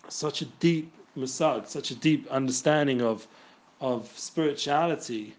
such 0.08 0.42
a 0.42 0.44
deep 0.58 0.92
musag, 1.16 1.66
such 1.66 1.90
a 1.90 1.94
deep 1.94 2.26
understanding 2.30 3.02
of 3.02 3.26
of 3.80 4.08
spirituality, 4.16 5.34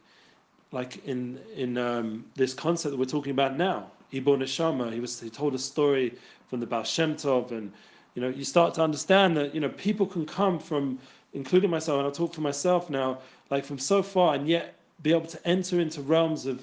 like 0.71 1.05
in 1.05 1.39
in 1.55 1.77
um, 1.77 2.25
this 2.35 2.53
concept 2.53 2.91
that 2.91 2.97
we're 2.99 3.05
talking 3.05 3.31
about 3.31 3.57
now. 3.57 3.89
Ibbur 4.13 4.38
Neshama, 4.38 4.91
he 4.91 5.00
was 5.00 5.20
he 5.20 5.30
told 5.30 5.56
a 5.56 5.60
story 5.60 6.13
from 6.48 6.60
the 6.60 6.65
Baal 6.65 6.84
Shem 6.84 7.15
Tov, 7.15 7.51
and 7.51 7.72
you 8.15 8.22
know 8.22 8.30
you 8.30 8.44
start 8.44 8.74
to 8.75 8.84
understand 8.84 9.38
that 9.38 9.56
you 9.56 9.62
know 9.62 9.70
people 9.70 10.06
can 10.06 10.25
come 10.25 10.60
from, 10.60 11.00
including 11.34 11.70
myself, 11.70 11.98
and 11.98 12.06
I'll 12.06 12.12
talk 12.12 12.34
for 12.34 12.41
myself 12.41 12.89
now, 12.89 13.20
like 13.50 13.63
from 13.65 13.80
so 13.80 14.03
far, 14.03 14.36
and 14.36 14.48
yet 14.48 14.75
be 15.01 15.12
able 15.12 15.27
to 15.27 15.48
enter 15.48 15.80
into 15.80 16.01
realms 16.01 16.46
of 16.46 16.62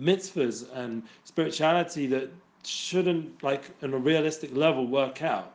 mitzvahs 0.00 0.66
and 0.74 1.02
spirituality 1.24 2.06
that 2.06 2.30
shouldn't, 2.64 3.42
like, 3.42 3.70
on 3.82 3.94
a 3.94 3.98
realistic 3.98 4.54
level, 4.54 4.86
work 4.86 5.22
out. 5.22 5.54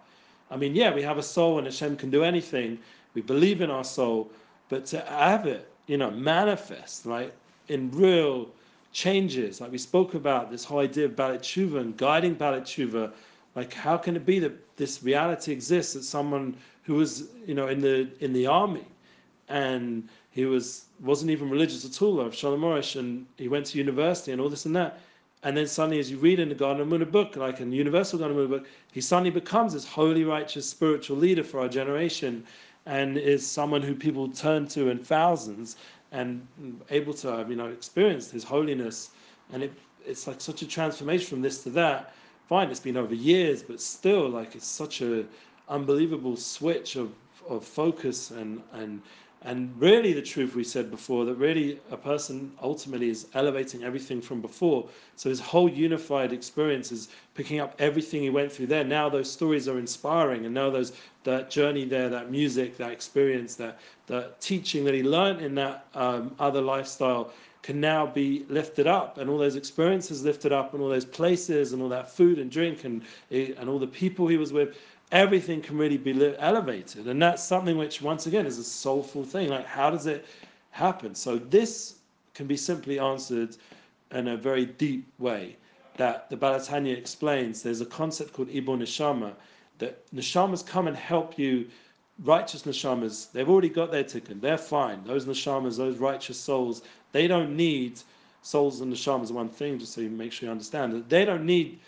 I 0.50 0.58
mean, 0.58 0.76
yeah, 0.76 0.94
we 0.94 1.02
have 1.02 1.18
a 1.18 1.24
soul 1.24 1.58
and 1.58 1.68
Hashem 1.68 1.98
can 1.98 2.10
do 2.10 2.24
anything. 2.24 2.80
We 3.14 3.22
believe 3.22 3.62
in 3.62 3.70
our 3.70 3.84
soul, 3.84 4.32
but 4.70 4.86
to 4.88 5.02
have 5.02 5.46
it, 5.46 5.70
you 5.88 5.98
know, 5.98 6.12
manifest, 6.12 7.06
right, 7.06 7.34
in 7.68 7.92
real 7.92 8.50
changes, 8.92 9.62
like 9.62 9.72
we 9.72 9.78
spoke 9.78 10.14
about 10.14 10.52
this 10.52 10.64
whole 10.64 10.80
idea 10.80 11.06
of 11.06 11.12
Baalei 11.12 11.40
Teshuva 11.40 11.80
and 11.80 11.96
guiding 11.98 12.36
Baalei 12.36 12.62
Teshuva, 12.62 13.12
like 13.56 13.74
how 13.74 13.98
can 13.98 14.16
it 14.16 14.26
be 14.26 14.40
that 14.40 14.54
this 14.78 15.04
reality 15.04 15.52
exists 15.52 15.94
that 15.94 16.04
someone 16.04 16.56
who 16.84 16.96
was, 16.96 17.30
you 17.46 17.54
know, 17.54 17.68
in 17.68 17.80
the 17.82 18.10
in 18.20 18.34
the 18.34 18.48
army 18.48 18.86
and 19.50 20.08
he 20.32 20.46
was 20.46 20.86
wasn't 21.02 21.30
even 21.30 21.50
religious 21.50 21.86
at 21.86 22.02
all, 22.02 22.20
of 22.20 22.34
Shalom 22.34 22.62
Arush, 22.62 22.98
and 22.98 23.26
he 23.38 23.48
went 23.48 23.66
to 23.68 23.78
university 23.78 24.32
and 24.32 24.40
all 24.40 24.50
this 24.50 24.66
and 24.66 24.76
that. 24.76 25.00
And 25.44 25.58
then 25.58 25.68
suddenly, 25.68 26.00
as 26.00 26.12
you 26.12 26.18
read 26.18 26.40
in 26.40 26.50
the 26.50 26.56
Garden 26.56 26.82
of 26.82 26.88
Emunah 26.88 27.12
book, 27.12 27.36
like 27.36 27.60
in 27.60 27.72
Universal 27.72 28.20
Garden 28.20 28.38
of 28.38 28.46
Emunah 28.46 28.50
book, 28.50 28.68
he 28.92 29.02
suddenly 29.02 29.32
becomes 29.32 29.74
this 29.74 29.86
holy, 29.86 30.24
righteous, 30.24 30.70
spiritual 30.70 31.18
leader 31.18 31.44
for 31.44 31.60
our 31.60 31.68
generation, 31.68 32.44
and 32.86 33.18
is 33.18 33.46
someone 33.46 33.82
who 33.82 33.96
people 33.96 34.30
turn 34.30 34.68
to 34.68 34.90
in 34.90 35.00
thousands, 35.04 35.76
and 36.12 36.46
able 36.90 37.14
to, 37.14 37.46
you 37.50 37.56
know, 37.56 37.68
experience 37.68 38.32
his 38.32 38.44
holiness. 38.44 39.12
And 39.54 39.64
it, 39.64 39.74
it's 40.06 40.28
like 40.28 40.42
such 40.42 40.62
a 40.62 40.68
transformation 40.68 41.28
from 41.28 41.42
this 41.42 41.64
to 41.64 41.70
that. 41.72 42.14
Fine, 42.48 42.70
it's 42.70 42.80
been 42.80 42.98
over 42.98 43.16
years, 43.16 43.64
but 43.64 43.80
still, 43.80 44.28
like 44.30 44.56
it's 44.56 44.68
such 44.68 45.02
a 45.02 45.26
unbelievable 45.70 46.36
switch 46.36 46.96
of 46.96 47.12
of 47.50 47.66
focus 47.66 48.32
and 48.32 48.62
and 48.74 49.02
and 49.44 49.74
really, 49.82 50.14
the 50.14 50.22
truth 50.22 50.56
we 50.56 50.64
said 50.64 50.92
before 50.92 51.26
that 51.26 51.34
really 51.34 51.80
a 51.90 51.98
person 51.98 52.52
ultimately 52.62 53.10
is 53.10 53.26
elevating 53.34 53.84
everything 53.84 54.22
from 54.22 54.40
before. 54.40 54.88
So 55.16 55.30
his 55.30 55.40
whole 55.40 55.68
unified 55.68 56.32
experience 56.32 56.92
is 56.92 57.08
picking 57.34 57.60
up 57.60 57.74
everything 57.80 58.22
he 58.22 58.30
went 58.30 58.52
through 58.52 58.68
there. 58.68 58.84
Now 58.84 59.10
those 59.10 59.32
stories 59.32 59.68
are 59.68 59.80
inspiring, 59.80 60.46
and 60.46 60.54
now 60.54 60.70
those 60.70 60.94
that 61.24 61.50
journey 61.50 61.86
there, 61.86 62.08
that 62.10 62.30
music, 62.30 62.78
that 62.78 62.92
experience, 62.92 63.56
that 63.56 63.80
that 64.06 64.40
teaching 64.42 64.86
that 64.86 64.94
he 64.94 65.02
learned 65.02 65.42
in 65.42 65.56
that 65.56 65.88
um, 65.96 66.36
other 66.38 66.62
lifestyle 66.62 67.34
can 67.64 67.80
now 67.80 68.06
be 68.06 68.46
lifted 68.48 68.86
up, 68.86 69.18
and 69.18 69.28
all 69.28 69.40
those 69.40 69.56
experiences 69.56 70.24
lifted 70.24 70.52
up, 70.52 70.76
and 70.76 70.84
all 70.84 70.90
those 70.90 71.06
places, 71.06 71.74
and 71.74 71.82
all 71.82 71.90
that 71.90 72.12
food 72.12 72.38
and 72.38 72.52
drink, 72.52 72.84
and 72.84 73.02
and 73.32 73.68
all 73.68 73.80
the 73.80 73.88
people 73.88 74.28
he 74.28 74.38
was 74.38 74.54
with 74.54 74.78
everything 75.12 75.62
can 75.62 75.78
really 75.78 75.98
be 75.98 76.36
elevated. 76.38 77.08
And 77.08 77.22
that's 77.22 77.44
something 77.44 77.78
which, 77.78 78.02
once 78.02 78.28
again, 78.28 78.46
is 78.46 78.58
a 78.58 78.64
soulful 78.64 79.24
thing. 79.24 79.50
Like, 79.50 79.66
how 79.66 79.90
does 79.90 80.08
it 80.08 80.26
happen? 80.72 81.16
So, 81.16 81.38
this 81.38 81.96
can 82.34 82.48
be 82.48 82.58
simply 82.58 83.00
answered 83.00 83.58
in 84.12 84.30
a 84.30 84.38
very 84.38 84.66
deep 84.66 85.06
way 85.20 85.58
that 85.98 86.30
the 86.30 86.38
Baal 86.38 86.60
HaTanya 86.60 86.98
explains. 86.98 87.62
There's 87.62 87.82
a 87.82 87.86
concept 87.86 88.34
called 88.34 88.50
Ibbur 88.50 88.78
Neshama, 88.78 89.34
that 89.80 90.06
Neshamas 90.14 90.66
come 90.66 90.88
and 90.88 90.96
help 90.96 91.38
you. 91.38 91.68
Righteous 92.24 92.64
Neshamas, 92.64 93.32
they've 93.32 93.50
already 93.50 93.70
got 93.70 93.92
their 93.92 94.04
tikkun. 94.04 94.42
They're 94.42 94.58
fine. 94.58 95.04
Those 95.06 95.26
Neshamas, 95.26 95.78
those 95.78 95.98
righteous 95.98 96.40
souls, 96.40 96.84
they 97.14 97.28
don't 97.28 97.56
need 97.56 98.00
souls 98.44 98.82
and 98.82 98.94
Neshamas, 98.94 99.32
one 99.32 99.50
thing, 99.50 99.80
just 99.80 99.94
so 99.94 100.02
you 100.02 100.10
make 100.10 100.32
sure 100.32 100.48
you 100.48 100.52
understand 100.52 100.94
that 100.94 101.10
they 101.10 101.26
don't 101.26 101.46
need 101.46 101.80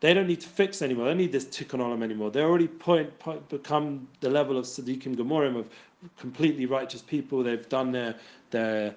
they 0.00 0.14
don't 0.14 0.28
need 0.28 0.40
to 0.40 0.48
fix 0.48 0.80
anymore. 0.82 1.06
They 1.06 1.10
don't 1.10 1.18
need 1.18 1.32
this 1.32 1.46
tikkun 1.46 1.80
olam 1.80 2.02
anymore. 2.02 2.30
They 2.30 2.42
already 2.42 2.68
point, 2.68 3.18
point, 3.18 3.48
become 3.48 4.06
the 4.20 4.30
level 4.30 4.56
of 4.56 4.64
tzaddikim 4.64 5.16
gemurim 5.16 5.56
of 5.56 5.68
completely 6.16 6.66
righteous 6.66 7.02
people. 7.02 7.42
They've 7.42 7.68
done 7.68 7.90
their 7.92 8.14
their 8.50 8.94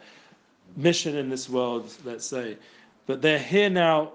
mission 0.75 1.17
in 1.17 1.29
this 1.29 1.50
world, 1.50 1.93
let's 2.05 2.25
say, 2.25 2.58
but 3.05 3.22
they're 3.22 3.39
here 3.39 3.70
now, 3.70 4.12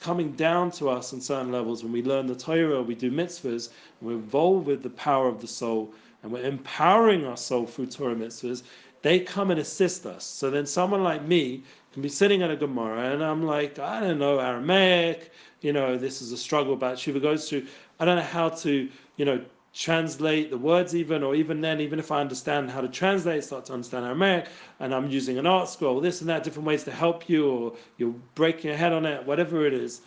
coming 0.00 0.32
down 0.32 0.70
to 0.72 0.88
us 0.88 1.12
on 1.12 1.20
certain 1.20 1.52
levels. 1.52 1.82
When 1.82 1.92
we 1.92 2.02
learn 2.02 2.26
the 2.26 2.34
Torah, 2.34 2.82
we 2.82 2.94
do 2.94 3.10
mitzvahs, 3.10 3.70
and 4.00 4.08
we're 4.08 4.14
involved 4.14 4.66
with 4.66 4.82
the 4.82 4.90
power 4.90 5.28
of 5.28 5.40
the 5.40 5.46
soul, 5.46 5.92
and 6.22 6.32
we're 6.32 6.44
empowering 6.44 7.26
our 7.26 7.36
soul 7.36 7.66
through 7.66 7.86
Torah 7.86 8.14
mitzvahs. 8.14 8.62
They 9.02 9.20
come 9.20 9.50
and 9.50 9.60
assist 9.60 10.06
us. 10.06 10.24
So 10.24 10.50
then, 10.50 10.64
someone 10.64 11.02
like 11.02 11.22
me 11.22 11.62
can 11.94 12.02
be 12.02 12.10
sitting 12.10 12.42
at 12.42 12.50
a 12.50 12.56
Gemara, 12.56 13.12
and 13.12 13.24
I'm 13.24 13.42
like, 13.44 13.78
I 13.78 14.00
don't 14.00 14.18
know 14.18 14.38
Aramaic 14.38 15.30
you 15.64 15.72
know, 15.72 15.96
this 15.96 16.20
is 16.20 16.30
a 16.30 16.36
struggle 16.36 16.76
But 16.76 16.98
Shiva 16.98 17.18
goes 17.18 17.48
through. 17.48 17.66
I 17.98 18.04
don't 18.04 18.16
know 18.16 18.22
how 18.22 18.50
to, 18.50 18.88
you 19.16 19.24
know, 19.24 19.42
translate 19.72 20.50
the 20.50 20.58
words 20.58 20.94
even, 20.94 21.22
or 21.22 21.34
even 21.34 21.60
then, 21.62 21.80
even 21.80 21.98
if 21.98 22.12
I 22.12 22.20
understand 22.20 22.70
how 22.70 22.82
to 22.82 22.88
translate, 22.88 23.42
start 23.42 23.64
to 23.64 23.72
understand 23.72 24.04
Aramaic, 24.04 24.46
and 24.78 24.94
I'm 24.94 25.08
using 25.08 25.38
an 25.38 25.46
ArtScroll, 25.46 26.02
this 26.02 26.20
and 26.20 26.28
that, 26.30 26.44
different 26.44 26.66
ways 26.66 26.84
to 26.84 26.92
help 26.92 27.28
you, 27.28 27.50
or 27.50 27.72
you're 27.96 28.14
breaking 28.34 28.68
your 28.68 28.76
head 28.76 28.92
on 28.92 29.06
it, 29.06 29.24
whatever 29.26 29.66
it 29.66 29.72
is, 29.72 30.02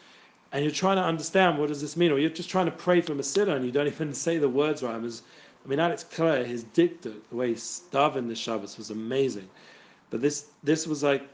and 0.53 0.63
you're 0.63 0.71
trying 0.71 0.97
to 0.97 1.03
understand 1.03 1.57
what 1.57 1.69
does 1.69 1.81
this 1.81 1.97
mean, 1.97 2.11
or 2.11 2.19
you're 2.19 2.29
just 2.29 2.49
trying 2.49 2.67
to 2.67 2.71
pray 2.71 3.01
from 3.01 3.19
a 3.19 3.23
siddur 3.23 3.55
and 3.55 3.65
you 3.65 3.71
don't 3.71 3.87
even 3.87 4.13
say 4.25 4.37
the 4.37 4.47
words 4.47 4.83
right. 4.83 4.95
I, 4.95 5.67
mean, 5.67 5.79
Alex 5.79 6.05
Clare, 6.05 6.45
his 6.45 6.63
dicta, 6.63 7.13
the 7.29 7.35
way 7.35 7.49
he 7.49 7.55
davened 7.55 8.29
the 8.29 8.35
Shabbos 8.35 8.77
was 8.77 8.91
amazing. 8.91 9.49
But 10.11 10.21
this, 10.21 10.45
this 10.63 10.87
was 10.87 11.03
like, 11.03 11.27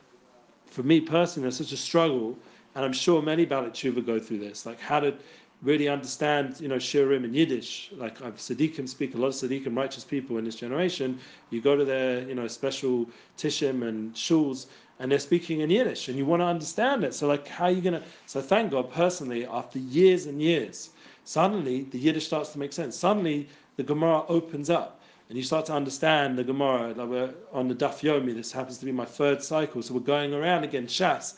for 0.74 0.82
me 0.84 1.00
personally, 1.00 1.46
was 1.46 1.58
such 1.58 1.72
a 1.72 1.77
struggle 1.77 2.36
and 2.75 2.84
I'm 2.84 2.94
sure 2.94 3.22
many 3.22 3.46
Baalei 3.46 3.70
Teshuva 3.70 4.03
go 4.03 4.20
through 4.20 4.39
this, 4.39 4.65
like 4.65 4.80
how 4.80 5.00
to 5.00 5.13
really 5.62 5.88
understand, 5.88 6.60
you 6.60 6.68
know, 6.68 6.77
Shiurim 6.77 7.24
in 7.24 7.34
Yiddish. 7.34 7.92
Like 7.96 8.22
I've 8.24 8.36
Tzaddikim 8.38 8.89
speak, 8.89 9.13
a 9.13 9.18
lot 9.18 9.27
of 9.27 9.34
Tzaddikim, 9.36 9.77
righteous 9.77 10.03
people 10.03 10.38
in 10.38 10.46
this 10.46 10.56
generation. 10.56 11.20
You 11.51 11.62
go 11.62 11.75
to 11.77 11.86
their, 11.86 12.27
you 12.27 12.34
know, 12.34 12.48
special 12.48 13.08
Tishim 13.38 13.88
and 13.88 14.13
shuls, 14.15 14.65
and 15.00 15.12
they're 15.12 15.20
speaking 15.20 15.62
in 15.62 15.70
Yiddish, 15.70 16.10
and 16.10 16.18
you 16.18 16.25
want 16.25 16.42
to 16.42 16.46
understand 16.46 17.03
it. 17.03 17.13
So 17.13 17.27
like, 17.27 17.48
how 17.48 17.65
are 17.65 17.72
you 17.72 17.82
gonna? 17.82 18.01
So 18.25 18.42
thank 18.42 18.72
God, 18.72 18.92
personally, 18.92 19.46
after 19.46 19.77
years 19.77 20.25
and 20.25 20.42
years, 20.42 20.89
suddenly 21.24 21.84
the 21.92 22.00
Yiddish 22.00 22.25
starts 22.25 22.50
to 22.53 22.60
make 22.60 22.74
sense. 22.74 22.98
Suddenly 22.98 23.48
the 23.77 23.84
Gemara 23.84 24.25
opens 24.27 24.72
up. 24.72 25.02
And 25.34 25.40
you 25.40 25.44
start 25.44 25.66
to 25.66 25.74
understand 25.74 26.38
the 26.38 26.44
Gemara. 26.44 26.94
Like 26.94 27.10
we're 27.10 27.34
on 27.52 27.68
the 27.68 27.74
Daf 27.74 28.02
Yomi. 28.02 28.36
This 28.36 28.52
happens 28.52 28.78
to 28.78 28.86
be 28.86 28.92
my 28.92 29.04
third 29.04 29.42
cycle, 29.42 29.82
so 29.82 29.96
we're 29.96 30.00
going 30.02 30.32
around 30.32 30.63
again. 30.63 30.86
Shas, 30.86 31.38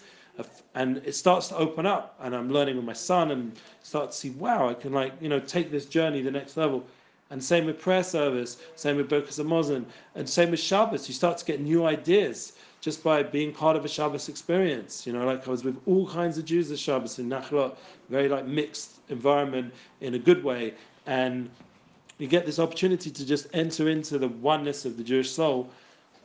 and 0.74 0.98
it 1.06 1.16
starts 1.16 1.48
to 1.48 1.56
open 1.56 1.86
up 1.86 2.14
and 2.20 2.36
i'm 2.36 2.52
learning 2.52 2.76
with 2.76 2.84
my 2.84 2.92
son 2.92 3.32
and 3.32 3.58
start 3.84 4.12
to 4.12 4.18
see 4.18 4.32
wow 4.32 4.68
i 4.68 4.74
can 4.74 4.92
like 4.92 5.14
you 5.22 5.30
know 5.30 5.40
take 5.40 5.72
this 5.72 5.86
journey 5.86 6.22
the 6.22 6.30
next 6.30 6.58
level 6.58 6.86
and 7.30 7.42
same 7.42 7.66
with 7.66 7.80
prayer 7.80 8.04
service 8.04 8.58
same 8.76 8.98
with 8.98 9.10
Birkas 9.10 9.42
Hamazon, 9.42 9.86
and 10.16 10.28
same 10.28 10.52
with 10.52 10.60
Shabbos 10.60 11.08
you 11.08 11.14
start 11.14 11.38
to 11.38 11.46
get 11.46 11.62
new 11.62 11.86
ideas 11.86 12.52
just 12.82 13.02
by 13.02 13.24
being 13.24 13.54
part 13.54 13.78
of 13.78 13.86
a 13.86 13.88
Shabbos 13.88 14.28
experience 14.28 15.08
you 15.08 15.14
know 15.14 15.26
like 15.26 15.48
i 15.48 15.50
was 15.50 15.64
with 15.64 15.80
all 15.86 16.06
kinds 16.06 16.38
of 16.38 16.44
jews 16.44 16.70
at 16.70 16.80
Shabbos 16.80 17.18
in 17.18 17.30
Nachlaot 17.30 17.78
very 18.10 18.28
like 18.28 18.46
mixed 18.46 19.00
environment 19.08 19.74
in 20.02 20.16
a 20.16 20.20
good 20.20 20.44
way 20.44 20.74
and 21.06 21.50
you 22.18 22.28
get 22.28 22.46
this 22.46 22.60
opportunity 22.60 23.12
to 23.12 23.26
just 23.26 23.48
enter 23.54 23.90
into 23.90 24.18
the 24.18 24.28
oneness 24.28 24.86
of 24.86 24.98
the 24.98 25.04
Jewish 25.04 25.32
soul 25.32 25.70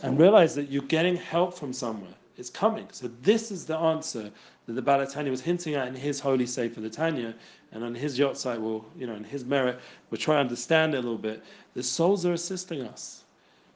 and 0.03 0.19
realize 0.19 0.55
that 0.55 0.71
you're 0.71 0.83
getting 0.83 1.17
help 1.17 1.55
from 1.55 1.73
somewhere 1.73 2.15
it's 2.41 2.51
coming. 2.51 2.89
So 2.91 3.09
this 3.21 3.53
is 3.53 3.67
the 3.67 3.77
answer 3.77 4.31
that 4.67 4.73
the 4.73 4.83
Baal 4.83 5.01
HaTanya 5.01 5.31
was 5.31 5.43
hinting 5.43 5.75
at 5.75 5.87
in 5.87 5.95
his 5.95 6.19
holy 6.19 6.47
Sefer, 6.47 6.81
the 6.81 6.89
Tanya, 6.89 7.35
and 7.71 7.85
on 7.85 7.95
his 7.95 8.19
yahrzeit, 8.19 8.61
will 8.61 8.85
you 8.97 9.07
know, 9.07 9.15
in 9.15 9.23
his 9.23 9.45
merit, 9.45 9.79
we'll 10.11 10.19
try 10.19 10.37
to 10.37 10.41
understand 10.41 10.95
it 10.95 10.99
a 10.99 11.01
little 11.03 11.19
bit. 11.19 11.45
The 11.75 11.83
souls 11.83 12.25
are 12.25 12.33
assisting 12.33 12.81
us. 12.83 13.25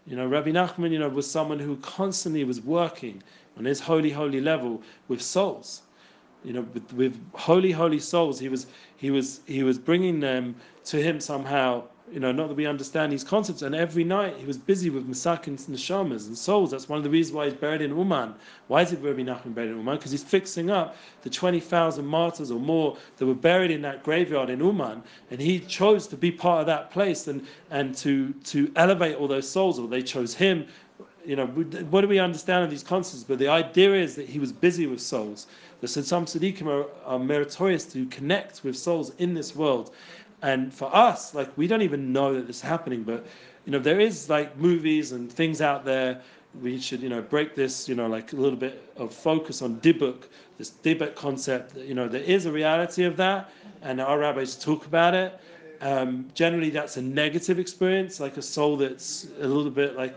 You 0.06 0.16
know, 0.16 0.26
Rabbi 0.26 0.50
Nachman, 0.50 0.90
you 0.90 0.98
know, 0.98 1.08
was 1.08 1.30
someone 1.30 1.58
who 1.58 1.76
constantly 1.76 2.42
was 2.44 2.60
working 2.60 3.22
on 3.58 3.64
his 3.64 3.80
holy, 3.80 4.10
holy 4.10 4.40
level 4.40 4.82
with 5.08 5.22
souls. 5.22 5.82
You 6.42 6.54
know, 6.54 6.66
with, 6.74 6.92
with 6.94 7.20
holy, 7.34 7.70
holy 7.70 8.00
souls, 8.00 8.40
he 8.40 8.48
was, 8.48 8.66
he 8.96 9.10
was, 9.10 9.40
he 9.46 9.62
was 9.62 9.78
bringing 9.78 10.20
them 10.20 10.56
to 10.86 11.02
him 11.02 11.20
somehow. 11.20 11.84
You 12.12 12.20
know, 12.20 12.32
not 12.32 12.48
that 12.48 12.54
we 12.54 12.66
understand 12.66 13.10
these 13.10 13.24
concepts. 13.24 13.62
And 13.62 13.74
every 13.74 14.04
night 14.04 14.36
he 14.36 14.44
was 14.44 14.58
busy 14.58 14.90
with 14.90 15.08
Masakins 15.08 15.68
and 15.68 15.76
Neshamas 15.76 16.26
and 16.26 16.36
souls. 16.36 16.70
That's 16.70 16.88
one 16.88 16.98
of 16.98 17.02
the 17.02 17.10
reasons 17.10 17.34
why 17.34 17.46
he's 17.46 17.54
buried 17.54 17.80
in 17.80 17.96
Uman. 17.96 18.34
Why 18.68 18.82
is 18.82 18.92
it 18.92 19.00
Rabbi 19.00 19.22
Nachman 19.22 19.54
buried 19.54 19.70
in 19.70 19.78
Uman? 19.78 19.96
Because 19.96 20.10
he's 20.10 20.22
fixing 20.22 20.70
up 20.70 20.96
the 21.22 21.30
20,000 21.30 22.04
martyrs 22.04 22.50
or 22.50 22.60
more 22.60 22.96
that 23.16 23.26
were 23.26 23.34
buried 23.34 23.70
in 23.70 23.80
that 23.82 24.02
graveyard 24.02 24.50
in 24.50 24.60
Uman. 24.60 25.02
And 25.30 25.40
he 25.40 25.60
chose 25.60 26.06
to 26.08 26.16
be 26.16 26.30
part 26.30 26.60
of 26.60 26.66
that 26.66 26.90
place 26.90 27.26
and, 27.26 27.46
and 27.70 27.94
to, 27.96 28.32
to 28.32 28.70
elevate 28.76 29.16
all 29.16 29.26
those 29.26 29.48
souls, 29.48 29.78
or 29.78 29.88
they 29.88 30.02
chose 30.02 30.34
him. 30.34 30.66
You 31.24 31.36
know, 31.36 31.46
what 31.46 32.02
do 32.02 32.08
we 32.08 32.18
understand 32.18 32.64
of 32.64 32.70
these 32.70 32.82
concepts? 32.82 33.24
But 33.24 33.38
the 33.38 33.48
idea 33.48 33.94
is 33.94 34.14
that 34.16 34.28
he 34.28 34.38
was 34.38 34.52
busy 34.52 34.86
with 34.86 35.00
souls. 35.00 35.46
That 35.80 35.88
some 35.88 36.26
tzaddikim 36.26 36.66
are, 36.66 36.86
are 37.06 37.18
meritorious 37.18 37.86
to 37.86 38.04
connect 38.06 38.62
with 38.62 38.76
souls 38.76 39.12
in 39.16 39.32
this 39.32 39.56
world 39.56 39.90
and 40.42 40.72
for 40.72 40.94
us, 40.94 41.34
like 41.34 41.56
we 41.56 41.66
don't 41.66 41.82
even 41.82 42.12
know 42.12 42.34
that 42.34 42.46
this 42.46 42.56
is 42.56 42.62
happening, 42.62 43.02
but 43.02 43.26
you 43.64 43.72
know, 43.72 43.78
there 43.78 44.00
is 44.00 44.28
like 44.28 44.56
movies 44.58 45.12
and 45.12 45.30
things 45.30 45.60
out 45.60 45.84
there. 45.84 46.20
We 46.62 46.78
should, 46.78 47.00
you 47.00 47.08
know, 47.08 47.20
break 47.22 47.54
this, 47.54 47.88
you 47.88 47.94
know, 47.94 48.06
like 48.06 48.32
a 48.32 48.36
little 48.36 48.58
bit 48.58 48.92
of 48.96 49.12
focus 49.12 49.62
on 49.62 49.76
dibuk, 49.80 50.24
this 50.58 50.72
dibuk 50.82 51.14
concept. 51.14 51.76
You 51.76 51.94
know, 51.94 52.08
there 52.08 52.22
is 52.22 52.46
a 52.46 52.52
reality 52.52 53.04
of 53.04 53.16
that, 53.16 53.50
and 53.82 54.00
our 54.00 54.18
rabbis 54.18 54.54
talk 54.56 54.86
about 54.86 55.14
it. 55.14 55.40
Um, 55.80 56.28
generally, 56.34 56.70
that's 56.70 56.96
a 56.96 57.02
negative 57.02 57.58
experience, 57.58 58.20
like 58.20 58.36
a 58.36 58.42
soul 58.42 58.76
that's 58.76 59.26
a 59.40 59.46
little 59.46 59.70
bit 59.70 59.96
like 59.96 60.14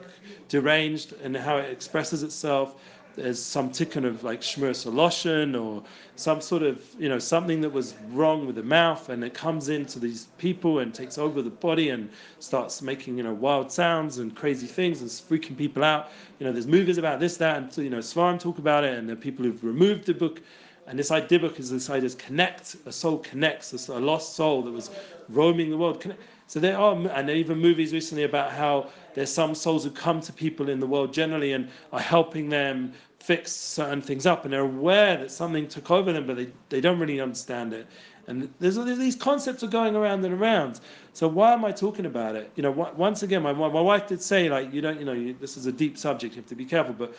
deranged 0.48 1.14
and 1.24 1.36
how 1.36 1.58
it 1.58 1.70
expresses 1.72 2.24
itself 2.24 2.76
there's 3.18 3.42
some 3.42 3.72
tikkun 3.72 4.06
of 4.06 4.24
like 4.24 4.42
shmur 4.42 4.76
solution 4.76 5.56
or 5.56 5.84
some 6.16 6.40
sort 6.40 6.62
of 6.62 6.86
you 7.00 7.10
know 7.10 7.18
something 7.18 7.60
that 7.62 7.70
was 7.70 7.96
wrong 8.12 8.46
with 8.46 8.56
the 8.56 8.64
mouth 8.64 9.10
and 9.10 9.24
it 9.24 9.34
comes 9.34 9.70
into 9.70 9.98
these 9.98 10.28
people 10.38 10.80
and 10.80 10.94
takes 10.94 11.18
over 11.18 11.42
the 11.42 11.50
body 11.50 11.90
and 11.90 12.10
starts 12.40 12.82
making 12.82 13.18
you 13.18 13.24
know 13.24 13.34
wild 13.34 13.72
sounds 13.72 14.20
and 14.20 14.36
crazy 14.36 14.68
things 14.68 15.02
and 15.02 15.10
freaking 15.10 15.58
people 15.58 15.84
out. 15.84 16.12
You 16.40 16.46
know 16.46 16.52
there's 16.54 16.68
movies 16.68 17.00
about 17.00 17.20
this 17.20 17.38
that 17.38 17.58
and 17.58 17.78
you 17.78 17.90
know 17.90 17.98
Svarim 17.98 18.40
talk 18.40 18.60
about 18.60 18.84
it 18.84 18.98
and 18.98 19.10
the 19.10 19.16
people 19.16 19.44
who've 19.44 19.64
removed 19.64 20.06
the 20.06 20.14
book. 20.14 20.42
And 20.86 20.98
this 20.98 21.12
idea 21.12 21.40
book 21.40 21.60
is 21.60 21.70
this 21.70 21.90
idea 21.90 22.06
is 22.06 22.16
connect 22.16 22.78
a 22.86 22.92
soul 22.92 23.18
connects 23.18 23.90
a 23.90 24.00
lost 24.00 24.36
soul 24.36 24.62
that 24.62 24.72
was 24.72 24.92
roaming 25.28 25.72
the 25.72 25.78
world. 25.78 26.16
So 26.50 26.62
there 26.62 26.78
are 26.78 26.96
and 26.96 27.30
even 27.30 27.60
movies 27.60 27.92
recently 27.92 28.24
about 28.24 28.52
how 28.52 28.90
there's 29.16 29.30
some 29.30 29.54
souls 29.54 29.84
who 29.84 29.92
come 29.92 30.22
to 30.22 30.32
people 30.32 30.70
in 30.70 30.80
the 30.80 30.88
world 30.88 31.12
generally 31.12 31.52
and 31.52 31.70
are 31.92 32.00
helping 32.00 32.48
them 32.48 32.94
fix 33.28 33.52
certain 33.52 34.02
things 34.02 34.26
up 34.26 34.46
and 34.46 34.54
they're 34.54 34.62
aware 34.62 35.18
that 35.18 35.30
something 35.30 35.68
took 35.68 35.92
over 35.92 36.14
them, 36.14 36.26
but 36.26 36.38
they, 36.38 36.48
they 36.70 36.80
don't 36.80 36.98
really 36.98 37.20
understand 37.20 37.74
it. 37.74 37.86
And 38.28 38.50
there's, 38.60 38.78
these 38.78 39.18
concepts 39.18 39.64
are 39.64 39.68
going 39.68 39.98
around 39.98 40.24
and 40.24 40.34
around. 40.34 40.80
So 41.12 41.28
why 41.28 41.52
am 41.52 41.66
I 41.66 41.74
talking 41.74 42.06
about 42.06 42.38
it? 42.38 42.50
You 42.56 42.64
know, 42.64 42.72
once 42.72 43.24
again, 43.24 43.44
my, 43.44 43.52
my 43.52 43.68
wife 43.68 44.08
did 44.08 44.22
say, 44.22 44.48
like, 44.48 44.74
you 44.74 44.80
don't, 44.80 44.98
you 44.98 45.04
know, 45.04 45.12
you, 45.12 45.36
this 45.42 45.58
is 45.58 45.66
a 45.66 45.74
deep 45.74 45.98
subject, 45.98 46.36
you 46.36 46.42
have 46.42 46.48
to 46.48 46.56
be 46.56 46.64
careful. 46.64 46.94
But, 46.94 47.16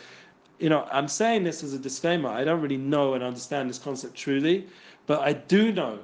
you 0.57 0.67
know, 0.67 0.87
I'm 0.91 1.07
saying 1.07 1.43
this 1.43 1.61
as 1.61 1.73
a 1.73 1.79
disclaimer. 1.79 2.29
I 2.29 2.43
don't 2.43 2.59
really 2.59 2.77
know 2.77 3.13
and 3.13 3.23
understand 3.23 3.69
this 3.69 3.77
concept 3.77 4.15
truly, 4.15 4.65
but 5.05 5.19
I 5.19 5.33
do 5.33 5.71
know 5.71 5.99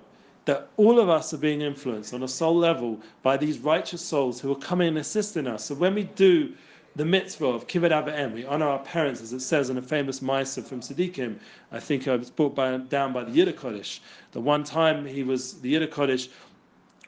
that 0.45 0.69
all 0.77 0.99
of 0.99 1.09
us 1.09 1.33
are 1.33 1.39
being 1.39 1.61
influenced 1.61 2.13
on 2.13 2.21
a 2.21 2.27
soul 2.27 2.55
level 2.55 2.99
by 3.23 3.37
these 3.37 3.57
righteous 3.57 4.03
souls 4.03 4.39
who 4.39 4.51
are 4.51 4.59
coming 4.59 4.89
and 4.89 4.99
assisting 4.99 5.47
us. 5.47 5.65
So 5.65 5.73
when 5.73 5.95
we 5.95 6.03
do 6.03 6.53
the 6.95 7.05
mitzvah 7.05 7.47
of 7.47 7.67
kibbud 7.67 7.91
avim. 7.91 8.33
We 8.33 8.45
honor 8.45 8.67
our 8.67 8.79
parents, 8.79 9.21
as 9.21 9.33
it 9.33 9.41
says 9.41 9.69
in 9.69 9.77
a 9.77 9.81
famous 9.81 10.21
Maisa 10.21 10.63
from 10.63 10.79
Tzaddikim. 10.79 11.37
I 11.71 11.79
think 11.79 12.07
it 12.07 12.17
was 12.17 12.29
brought 12.29 12.55
by, 12.55 12.77
down 12.77 13.11
by 13.11 13.23
the 13.23 13.31
Yiddish. 13.31 14.01
The 14.31 14.39
one 14.39 14.63
time 14.63 15.05
he 15.05 15.23
was, 15.23 15.59
the 15.61 15.69
Yiddish 15.69 16.29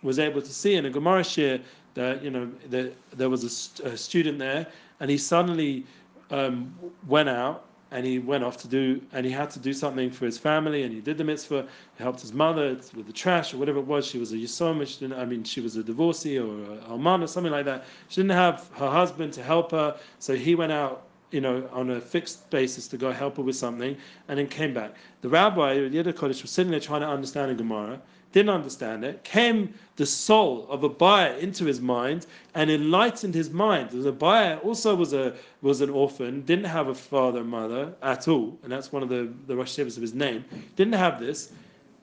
was 0.04 0.20
able 0.20 0.42
to 0.42 0.54
see 0.54 0.76
in 0.76 0.86
a 0.86 0.90
Gemara 0.90 1.22
shiur 1.22 1.62
that, 1.94 2.22
you 2.22 2.30
know, 2.30 2.52
that 2.70 2.94
there 3.12 3.30
was 3.30 3.44
a, 3.82 3.88
a 3.88 3.98
student 3.98 4.40
there 4.40 4.68
and 5.00 5.10
he 5.10 5.18
suddenly 5.18 5.86
um, 6.32 6.74
went 7.08 7.30
out 7.30 7.67
and 7.92 8.06
he 8.06 8.20
went 8.20 8.44
off 8.44 8.58
to 8.58 8.68
do, 8.68 9.02
and 9.14 9.26
he 9.26 9.32
had 9.32 9.50
to 9.52 9.60
do 9.60 9.74
something 9.74 10.12
for 10.12 10.26
his 10.26 10.38
family, 10.38 10.84
and 10.84 10.94
he 10.94 11.00
did 11.00 11.18
the 11.18 11.24
mitzvah. 11.24 11.68
He 11.98 12.04
helped 12.04 12.22
his 12.22 12.34
mother 12.34 12.70
with 12.96 13.08
the 13.08 13.14
trash 13.14 13.54
or 13.54 13.58
whatever 13.58 13.80
it 13.80 13.86
was. 13.86 14.06
She 14.06 14.18
was 14.18 14.34
a 14.34 14.36
yisoma. 14.36 15.18
I 15.18 15.26
mean, 15.26 15.44
she 15.44 15.62
was 15.62 15.76
a 15.78 15.84
divorcee 15.84 16.38
or 16.38 16.64
a 16.64 16.86
alman 16.90 17.24
or 17.24 17.28
something 17.28 17.52
like 17.52 17.66
that. 17.66 17.86
She 18.10 18.22
didn't 18.22 18.36
have 18.36 18.70
her 18.74 18.90
husband 18.90 19.34
to 19.34 19.44
help 19.44 19.72
her, 19.72 19.98
so 20.20 20.36
he 20.36 20.56
went 20.56 20.72
out, 20.72 21.04
you 21.32 21.42
know, 21.42 21.70
on 21.72 21.92
a 21.92 22.02
fixed 22.02 22.50
basis 22.50 22.88
to 22.90 22.98
go 22.98 23.12
help 23.12 23.38
her 23.38 23.44
with 23.44 23.56
something, 23.56 23.96
and 24.28 24.38
then 24.38 24.48
came 24.48 24.74
back. 24.74 24.96
The 25.22 25.30
rabbi, 25.30 25.88
the 25.88 26.00
other 26.00 26.14
Kodesh, 26.14 26.42
was 26.42 26.52
sitting 26.52 26.72
there 26.72 26.80
trying 26.80 27.02
to 27.02 27.08
understand 27.08 27.52
a 27.52 27.56
Gemara 27.56 28.02
didn't 28.38 28.54
understand 28.54 29.04
it, 29.04 29.24
came 29.24 29.74
the 29.96 30.06
soul 30.06 30.68
of 30.70 30.82
Abaye 30.82 31.40
into 31.40 31.66
his 31.66 31.82
mind 31.82 32.28
and 32.54 32.70
enlightened 32.70 33.34
his 33.34 33.50
mind. 33.50 33.90
The 33.90 34.14
Abaye 34.14 34.64
also 34.64 34.94
was 34.94 35.12
a 35.14 35.34
was 35.64 35.82
an 35.82 35.90
orphan, 35.90 36.44
didn't 36.44 36.66
have 36.66 36.88
a 36.88 36.94
father 36.94 37.40
and 37.40 37.50
mother 37.50 37.94
at 38.04 38.28
all, 38.28 38.56
and 38.62 38.72
that's 38.72 38.92
one 38.92 39.02
of 39.02 39.10
the, 39.10 39.34
the 39.48 39.56
Rosh 39.56 39.80
of 39.80 39.88
his 39.88 40.14
name. 40.14 40.46
Didn't 40.76 40.94
have 40.94 41.20
this. 41.20 41.52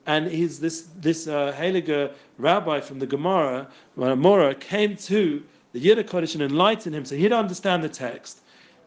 And 0.07 0.27
he's 0.27 0.59
this 0.59 0.89
this 0.97 1.27
uh, 1.27 1.55
Heilige 1.57 2.11
rabbi 2.37 2.81
from 2.81 2.99
the 2.99 3.07
Gemara, 3.07 3.69
Mora, 3.95 4.53
came 4.55 4.97
to 5.11 5.41
the 5.71 5.79
Yiddish 5.79 6.07
Kodesh 6.07 6.33
and 6.33 6.43
enlightened 6.43 6.95
him, 6.95 7.05
so 7.05 7.15
he'd 7.15 7.31
understand 7.31 7.81
the 7.81 7.89
text. 7.89 8.41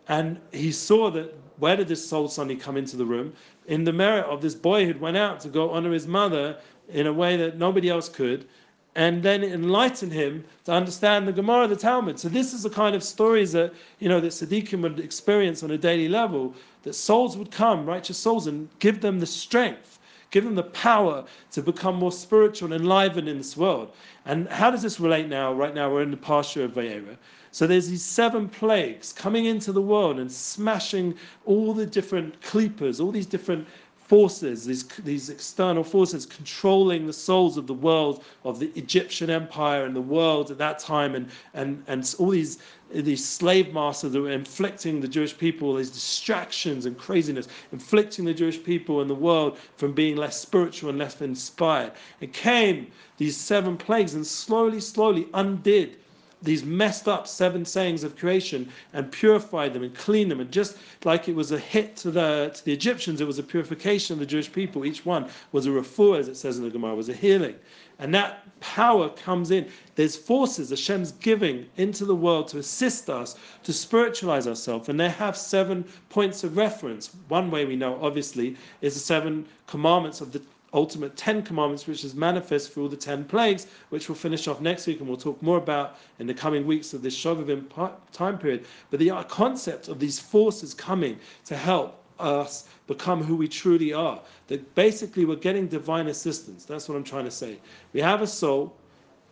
And 0.08 0.38
he 0.52 0.70
saw 0.70 1.11
that 1.12 1.34
where 1.58 1.76
did 1.76 1.88
this 1.88 2.06
soul 2.06 2.28
suddenly 2.28 2.56
come 2.56 2.76
into 2.76 2.96
the 2.96 3.04
room? 3.04 3.32
In 3.66 3.84
the 3.84 3.92
merit 3.92 4.26
of 4.26 4.40
this 4.40 4.54
boy 4.54 4.87
who 4.87 4.98
went 4.98 5.16
out 5.16 5.40
to 5.40 5.48
go 5.48 5.70
honor 5.70 5.92
his 5.92 6.06
mother 6.06 6.56
in 6.90 7.07
a 7.07 7.12
way 7.12 7.37
that 7.37 7.59
nobody 7.59 7.88
else 7.88 8.09
could, 8.09 8.46
and 8.94 9.22
then 9.22 9.44
enlighten 9.44 10.11
him 10.11 10.44
to 10.64 10.72
understand 10.72 11.29
the 11.29 11.33
Gemara, 11.33 11.68
the 11.68 11.77
Talmud. 11.77 12.18
So 12.18 12.29
this 12.29 12.53
is 12.53 12.62
the 12.64 12.70
kind 12.70 12.96
of 12.96 13.05
stories 13.05 13.53
that 13.53 13.72
you 14.01 14.09
know 14.09 14.20
that 14.20 14.29
Tzaddikim 14.29 14.81
would 14.83 14.98
experience 14.98 15.62
on 15.62 15.70
a 15.70 15.79
daily 15.79 16.09
level. 16.09 16.55
That 16.83 16.94
souls 16.94 17.37
would 17.37 17.51
come, 17.51 17.87
righteous 17.87 18.18
souls, 18.18 18.46
and 18.46 18.68
give 18.79 19.01
them 19.01 19.20
the 19.20 19.27
strength, 19.27 19.98
give 20.31 20.44
them 20.44 20.55
the 20.55 20.64
power 20.64 21.24
to 21.53 21.62
become 21.62 21.96
more 21.96 22.12
spiritual 22.12 22.72
and 22.72 22.83
enlivened 22.83 23.29
in 23.29 23.38
this 23.38 23.57
world. 23.57 23.92
And 24.24 24.48
how 24.48 24.70
does 24.70 24.83
this 24.83 24.98
relate 24.98 25.29
now? 25.29 25.53
Right 25.53 25.74
now, 25.74 25.92
we're 25.92 26.03
in 26.03 26.11
the 26.11 26.16
parsha 26.16 26.64
of 26.64 26.72
Va'eira. 26.72 27.16
So 27.51 27.66
there's 27.66 27.88
these 27.88 28.05
seven 28.05 28.48
plagues 28.48 29.12
coming 29.12 29.46
into 29.46 29.72
the 29.72 29.81
world 29.81 30.18
and 30.18 30.31
smashing 30.31 31.14
all 31.46 31.72
the 31.72 31.87
different 31.87 32.40
clippers, 32.42 33.01
all 33.01 33.11
these 33.11 33.27
different 33.27 33.66
forces, 34.08 34.64
these, 34.64 34.84
these 35.04 35.28
external 35.28 35.84
forces 35.84 36.24
controlling 36.24 37.06
the 37.06 37.12
souls 37.12 37.58
of 37.58 37.66
the 37.66 37.74
world, 37.74 38.24
of 38.42 38.58
the 38.58 38.72
Egyptian 38.74 39.28
empire 39.28 39.84
and 39.84 39.94
the 39.94 40.00
world 40.00 40.50
at 40.50 40.56
that 40.56 40.78
time, 40.78 41.14
and, 41.14 41.28
and, 41.52 41.84
and 41.86 42.14
all 42.18 42.30
these, 42.30 42.58
these 42.90 43.22
slave 43.22 43.74
masters 43.74 44.12
that 44.12 44.20
were 44.20 44.30
inflicting 44.30 44.98
the 45.00 45.08
Jewish 45.08 45.36
people 45.36 45.74
these 45.74 45.90
distractions 45.90 46.86
and 46.86 46.96
craziness, 46.96 47.48
inflicting 47.70 48.24
the 48.24 48.32
Jewish 48.32 48.62
people 48.64 49.02
and 49.02 49.10
the 49.10 49.14
world 49.14 49.58
from 49.76 49.92
being 49.92 50.16
less 50.16 50.40
spiritual 50.40 50.88
and 50.88 50.98
less 50.98 51.20
inspired. 51.20 51.92
It 52.22 52.32
came, 52.32 52.90
these 53.18 53.36
seven 53.36 53.76
plagues, 53.76 54.14
and 54.14 54.26
slowly, 54.26 54.80
slowly 54.80 55.28
undid 55.34 55.98
these 56.42 56.64
messed 56.64 57.09
up 57.09 57.27
seven 57.27 57.64
sayings 57.64 58.05
of 58.05 58.16
creation 58.16 58.68
and 58.92 59.11
purify 59.11 59.68
them 59.68 59.83
and 59.83 59.94
clean 59.94 60.29
them. 60.29 60.40
And 60.40 60.51
just 60.51 60.77
like 61.05 61.29
it 61.29 61.35
was 61.35 61.53
a 61.53 61.59
hit 61.59 61.96
to 61.96 62.11
the, 62.11 62.53
to 62.55 62.64
the 62.64 62.72
Egyptians, 62.72 63.20
it 63.20 63.27
was 63.27 63.38
a 63.38 63.42
purification 63.42 64.14
of 64.14 64.20
the 64.20 64.27
Jewish 64.27 64.51
people. 64.53 64.85
Each 64.85 65.05
one 65.05 65.29
was 65.53 65.66
a 65.66 65.70
refuah, 65.70 66.20
as 66.20 66.29
it 66.29 66.37
says 66.37 66.59
in 66.59 66.64
the 66.64 66.70
Gemara, 66.70 66.94
was 66.94 67.09
a 67.09 67.14
healing. 67.14 67.57
And 67.98 68.14
that 68.14 68.44
power 68.61 69.09
comes 69.09 69.51
in. 69.51 69.68
There's 69.96 70.16
forces 70.16 70.70
Hashem's 70.70 71.11
giving 71.12 71.66
into 71.77 72.05
the 72.05 72.14
world 72.14 72.46
to 72.48 72.59
assist 72.59 73.11
us 73.11 73.37
to 73.64 73.72
spiritualize 73.72 74.46
ourselves. 74.46 74.88
And 74.88 75.01
they 75.01 75.09
have 75.09 75.37
seven 75.37 75.85
points 76.09 76.44
of 76.44 76.57
reference. 76.57 77.11
One 77.27 77.51
way 77.51 77.64
we 77.64 77.74
know, 77.74 77.98
obviously, 78.01 78.57
is 78.81 78.94
the 78.94 79.01
seven 79.01 79.46
commandments 79.66 80.20
of 80.20 80.31
the 80.31 80.40
ultimate 80.72 81.16
Ten 81.16 81.42
Commandments, 81.42 81.87
which 81.87 82.04
is 82.04 82.14
manifest 82.14 82.72
through 82.72 82.88
the 82.88 82.96
ten 82.96 83.24
plagues, 83.24 83.66
which 83.90 84.09
we'll 84.09 84.16
finish 84.16 84.48
off 84.48 84.61
next 84.61 84.87
week 84.87 85.00
and 85.00 85.09
we'll 85.09 85.16
talk 85.16 85.40
more 85.42 85.59
about 85.59 85.96
in 86.18 86.26
the 86.26 86.35
coming 86.35 86.66
weeks 86.66 86.92
of 86.94 87.02
this 87.02 87.16
Shovavim 87.16 87.64
time 88.12 88.38
period. 88.38 88.66
But 88.90 89.00
the 89.00 89.11
uh, 89.11 89.22
concept 89.24 89.88
of 89.88 89.98
these 89.98 90.18
forces 90.18 90.74
coming 90.74 91.18
to 91.46 91.57
help 91.57 92.02
us 92.18 92.64
become 92.87 93.22
who 93.22 93.37
we 93.37 93.48
truly 93.48 93.92
are, 93.92 94.20
that 94.48 94.74
basically 94.74 95.24
we're 95.24 95.37
getting 95.37 95.68
divine 95.68 96.09
assistance. 96.09 96.64
That's 96.64 96.88
what 96.88 96.96
I'm 96.96 97.04
trying 97.04 97.24
to 97.24 97.31
say. 97.31 97.59
We 97.92 98.00
have 98.00 98.22
a 98.22 98.26
soul, 98.26 98.74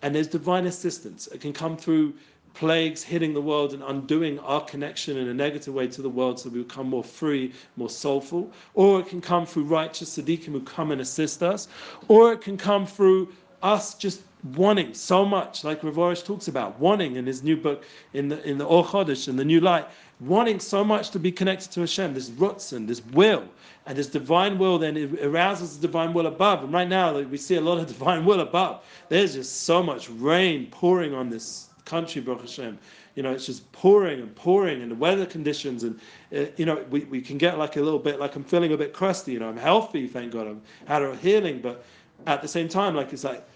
and 0.02 0.14
there's 0.14 0.28
divine 0.28 0.66
assistance. 0.66 1.26
It 1.28 1.40
can 1.40 1.52
come 1.52 1.76
through 1.76 2.14
plagues 2.56 3.02
hitting 3.02 3.34
the 3.34 3.40
world 3.40 3.74
and 3.74 3.82
undoing 3.82 4.38
our 4.38 4.62
connection 4.64 5.18
in 5.18 5.28
a 5.28 5.34
negative 5.34 5.74
way 5.74 5.86
to 5.86 6.00
the 6.00 6.08
world 6.08 6.40
so 6.40 6.48
we 6.48 6.62
become 6.62 6.88
more 6.88 7.04
free, 7.04 7.52
more 7.76 7.90
soulful. 7.90 8.50
Or 8.72 9.00
it 9.00 9.08
can 9.08 9.20
come 9.20 9.44
through 9.44 9.64
righteous 9.64 10.16
tzaddikim 10.16 10.52
who 10.52 10.62
come 10.62 10.90
and 10.90 11.00
assist 11.02 11.42
us. 11.42 11.68
Or 12.08 12.32
it 12.32 12.40
can 12.40 12.56
come 12.56 12.86
through 12.86 13.28
us 13.62 13.94
just 13.94 14.22
wanting 14.54 14.94
so 14.94 15.24
much, 15.24 15.64
like 15.64 15.82
Rav 15.82 16.24
talks 16.24 16.48
about, 16.48 16.78
wanting 16.80 17.16
in 17.16 17.26
his 17.26 17.42
new 17.42 17.56
book, 17.56 17.84
in 18.14 18.28
the 18.28 18.42
in 18.48 18.56
the 18.58 18.64
Or 18.64 18.84
Chodesh, 18.84 19.28
in 19.28 19.36
the 19.36 19.44
New 19.44 19.60
Light, 19.60 19.86
wanting 20.20 20.60
so 20.60 20.82
much 20.84 21.10
to 21.10 21.18
be 21.18 21.32
connected 21.32 21.70
to 21.72 21.80
Hashem, 21.80 22.14
this 22.14 22.30
rutzin, 22.30 22.86
this 22.86 23.02
will, 23.12 23.44
and 23.84 23.98
this 23.98 24.06
divine 24.06 24.58
will 24.58 24.78
then 24.78 24.96
arouses 25.22 25.76
the 25.76 25.86
divine 25.86 26.14
will 26.14 26.26
above. 26.26 26.64
And 26.64 26.72
right 26.72 26.88
now, 26.88 27.10
like, 27.12 27.30
we 27.30 27.36
see 27.36 27.56
a 27.56 27.60
lot 27.60 27.78
of 27.78 27.86
divine 27.94 28.24
will 28.24 28.40
above. 28.40 28.82
There's 29.08 29.34
just 29.34 29.62
so 29.62 29.82
much 29.82 30.08
rain 30.08 30.68
pouring 30.70 31.12
on 31.12 31.28
this 31.28 31.65
country, 31.86 32.20
Baruch 32.20 32.42
Hashem. 32.42 32.78
You 33.14 33.22
know, 33.22 33.32
it's 33.32 33.46
just 33.46 33.70
pouring 33.72 34.20
and 34.20 34.34
pouring, 34.36 34.82
and 34.82 34.90
the 34.90 34.94
weather 34.94 35.24
conditions, 35.24 35.84
and 35.84 35.98
uh, 36.36 36.50
you 36.56 36.66
know, 36.66 36.84
we, 36.90 37.04
we 37.04 37.22
can 37.22 37.38
get 37.38 37.56
like 37.56 37.76
a 37.76 37.80
little 37.80 37.98
bit, 37.98 38.20
like 38.20 38.36
I'm 38.36 38.44
feeling 38.44 38.72
a 38.74 38.76
bit 38.76 38.92
crusty. 38.92 39.32
You 39.32 39.38
know, 39.38 39.48
I'm 39.48 39.56
healthy, 39.56 40.06
thank 40.06 40.32
God, 40.32 40.46
I'm 40.46 40.60
out 40.88 41.02
a 41.02 41.16
healing, 41.16 41.60
but 41.62 41.82
at 42.26 42.42
the 42.42 42.48
same 42.48 42.68
time, 42.68 42.94
like 42.94 43.12
it's 43.14 43.24
like 43.24 43.48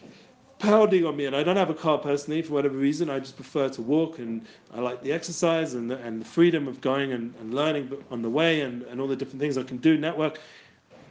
pounding 0.59 1.05
on 1.05 1.16
me, 1.16 1.27
and 1.27 1.37
I 1.37 1.43
don't 1.43 1.57
have 1.57 1.71
a 1.71 1.75
car 1.75 1.99
personally 1.99 2.40
for 2.43 2.55
whatever 2.55 2.77
reason. 2.77 3.11
I 3.11 3.19
just 3.19 3.37
prefer 3.37 3.69
to 3.69 3.83
walk, 3.83 4.19
and 4.19 4.47
I 4.73 4.81
like 4.81 5.03
the 5.03 5.12
exercise 5.12 5.75
and 5.75 5.90
the, 5.90 5.99
and 5.99 6.21
the 6.21 6.25
freedom 6.25 6.69
of 6.69 6.81
going 6.81 7.12
and, 7.12 7.35
and 7.40 7.53
learning 7.53 7.93
on 8.11 8.23
the 8.23 8.31
way, 8.31 8.62
and, 8.62 8.83
and 8.83 9.01
all 9.01 9.09
the 9.09 9.16
different 9.16 9.40
things 9.40 9.59
I 9.59 9.62
can 9.62 9.79
do, 9.79 9.99
network. 9.99 10.38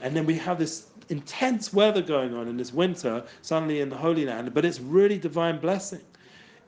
And 0.01 0.15
then 0.15 0.25
we 0.25 0.36
have 0.36 0.58
this 0.58 0.88
intense 1.10 1.73
weather 1.73 2.01
going 2.01 2.36
on 2.36 2.47
in 2.47 2.58
this 2.58 2.71
winter, 2.73 3.23
suddenly 3.41 3.82
in 3.82 3.89
the 3.89 3.97
Holy 3.97 4.25
Land, 4.25 4.53
but 4.53 4.63
it's 4.65 4.79
really 4.79 5.17
divine 5.17 5.60
blessing. 5.60 6.01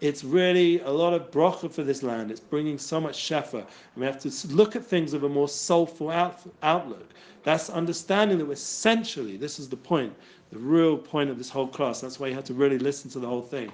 It's 0.01 0.23
really 0.23 0.79
a 0.81 0.89
lot 0.89 1.13
of 1.13 1.29
bracha 1.29 1.71
for 1.71 1.83
this 1.83 2.01
land. 2.01 2.31
It's 2.31 2.39
bringing 2.39 2.79
so 2.79 2.99
much 2.99 3.17
shefa. 3.17 3.67
We 3.95 4.03
have 4.03 4.19
to 4.21 4.47
look 4.47 4.75
at 4.75 4.83
things 4.83 5.13
with 5.13 5.23
a 5.23 5.29
more 5.29 5.47
soulful 5.47 6.09
out, 6.09 6.39
outlook. 6.63 7.07
That's 7.43 7.69
understanding 7.69 8.39
that 8.39 8.45
we're 8.45 8.53
essentially, 8.53 9.37
this 9.37 9.59
is 9.59 9.69
the 9.69 9.77
point, 9.77 10.13
the 10.51 10.57
real 10.57 10.97
point 10.97 11.29
of 11.29 11.37
this 11.37 11.51
whole 11.51 11.67
class. 11.67 12.01
That's 12.01 12.19
why 12.19 12.27
you 12.29 12.33
have 12.33 12.45
to 12.45 12.55
really 12.55 12.79
listen 12.79 13.11
to 13.11 13.19
the 13.19 13.27
whole 13.27 13.43
thing. 13.43 13.71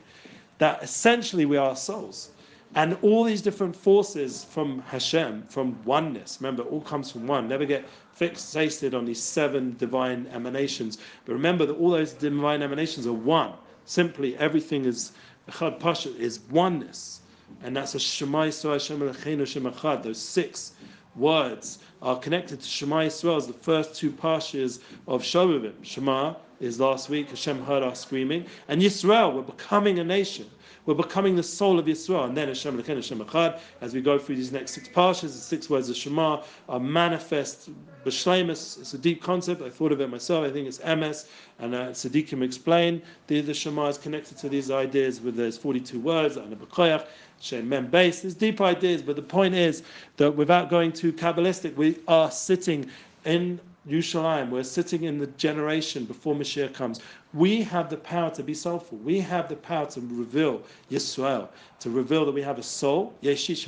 That 0.57 0.83
essentially 0.83 1.45
we 1.45 1.55
are 1.55 1.77
souls. 1.77 2.31
And 2.75 2.97
all 3.01 3.23
these 3.23 3.41
different 3.41 3.73
forces 3.73 4.43
from 4.43 4.79
Hashem, 4.79 5.43
from 5.47 5.81
oneness, 5.85 6.39
remember, 6.41 6.63
all 6.63 6.81
comes 6.81 7.09
from 7.09 7.25
one. 7.25 7.47
Never 7.47 7.63
get 7.63 7.87
fixated 8.19 8.93
on 8.93 9.05
these 9.05 9.23
seven 9.23 9.77
divine 9.77 10.27
emanations. 10.33 10.97
But 11.23 11.33
remember 11.33 11.65
that 11.65 11.77
all 11.77 11.91
those 11.91 12.11
divine 12.11 12.61
emanations 12.61 13.07
are 13.07 13.13
one. 13.13 13.53
Simply, 13.87 14.35
everything 14.35 14.83
is, 14.83 15.13
Echad 15.49 15.79
Pasha, 15.79 16.13
is 16.17 16.41
oneness. 16.51 17.21
And 17.63 17.73
that's 17.75 17.95
a 17.95 17.99
Shema 17.99 18.47
Yisrael 18.47 18.73
Hashem 18.73 18.99
Elokeinu 18.99 19.47
Shem 19.47 19.63
Echad, 19.63 20.03
those 20.03 20.21
six 20.21 20.73
words 21.15 21.79
are 22.01 22.19
connected 22.19 22.59
to 22.59 22.67
Shema 22.67 23.03
Yisrael 23.03 23.37
as 23.37 23.47
the 23.47 23.53
first 23.53 23.95
two 23.95 24.11
parshas 24.11 24.79
of 25.07 25.21
Shovavim. 25.23 25.73
Shema 25.83 26.35
is 26.59 26.81
last 26.81 27.09
week, 27.09 27.29
Hashem 27.29 27.63
heard 27.63 27.81
our 27.81 27.95
screaming, 27.95 28.45
and 28.67 28.81
Yisrael, 28.81 29.33
we're 29.33 29.41
becoming 29.41 29.99
a 29.99 30.03
nation. 30.03 30.47
We're 30.87 30.95
becoming 30.95 31.35
the 31.35 31.43
soul 31.43 31.79
of 31.79 31.85
Yisrael. 31.85 32.25
And 32.25 32.35
then 32.35 32.47
Hashem 32.47 32.81
Lechen, 32.81 32.95
Hashem 32.95 33.19
Echad, 33.19 33.59
as 33.81 33.93
we 33.93 34.01
go 34.01 34.17
through 34.17 34.37
these 34.37 34.53
next 34.53 34.71
six 34.71 34.87
parshas, 34.87 35.21
the 35.21 35.29
six 35.29 35.69
words 35.69 35.89
of 35.89 35.97
Shema 35.97 36.43
are 36.69 36.79
manifest 36.79 37.69
B'Shleimus. 38.05 38.79
It's 38.79 38.93
a 38.93 38.97
deep 38.97 39.21
concept. 39.21 39.61
I 39.61 39.69
thought 39.69 39.91
of 39.91 39.99
it 39.99 40.09
myself. 40.09 40.45
I 40.45 40.49
think 40.49 40.65
it's 40.65 40.79
MS. 40.79 41.27
And 41.59 41.75
uh, 41.75 41.89
Tzaddikim 41.89 42.41
explain 42.41 43.01
the, 43.27 43.41
the 43.41 43.53
Shema 43.53 43.87
is 43.87 43.97
connected 43.97 44.37
to 44.37 44.47
these 44.47 44.71
ideas 44.71 45.19
with 45.19 45.35
those 45.35 45.57
42 45.57 45.99
words, 45.99 46.37
and 46.37 46.49
the 46.49 46.55
B'Koyach, 46.55 47.05
Shem 47.41 47.67
Mem 47.67 47.87
base. 47.87 48.21
There's 48.21 48.33
deep 48.33 48.61
ideas, 48.61 49.01
but 49.01 49.17
the 49.17 49.21
point 49.21 49.55
is 49.55 49.83
that 50.15 50.31
without 50.31 50.69
going 50.69 50.93
too 50.93 51.11
Kabbalistic, 51.11 51.75
we 51.75 51.99
are 52.07 52.31
sitting 52.31 52.89
in 53.25 53.59
Yerushalayim, 53.87 54.49
we're 54.49 54.63
sitting 54.63 55.03
in 55.03 55.17
the 55.17 55.27
generation 55.27 56.03
before 56.03 56.35
Mashiach 56.35 56.73
comes. 56.73 56.99
We 57.33 57.61
have 57.63 57.89
the 57.89 57.97
power 57.97 58.29
to 58.31 58.43
be 58.43 58.53
soulful. 58.53 58.97
We 58.97 59.19
have 59.21 59.47
the 59.47 59.55
power 59.55 59.85
to 59.87 60.01
reveal 60.01 60.61
Yisrael, 60.91 61.47
to 61.79 61.89
reveal 61.89 62.25
that 62.25 62.33
we 62.33 62.41
have 62.41 62.59
a 62.59 62.63
soul. 62.63 63.13
Yeshish 63.23 63.65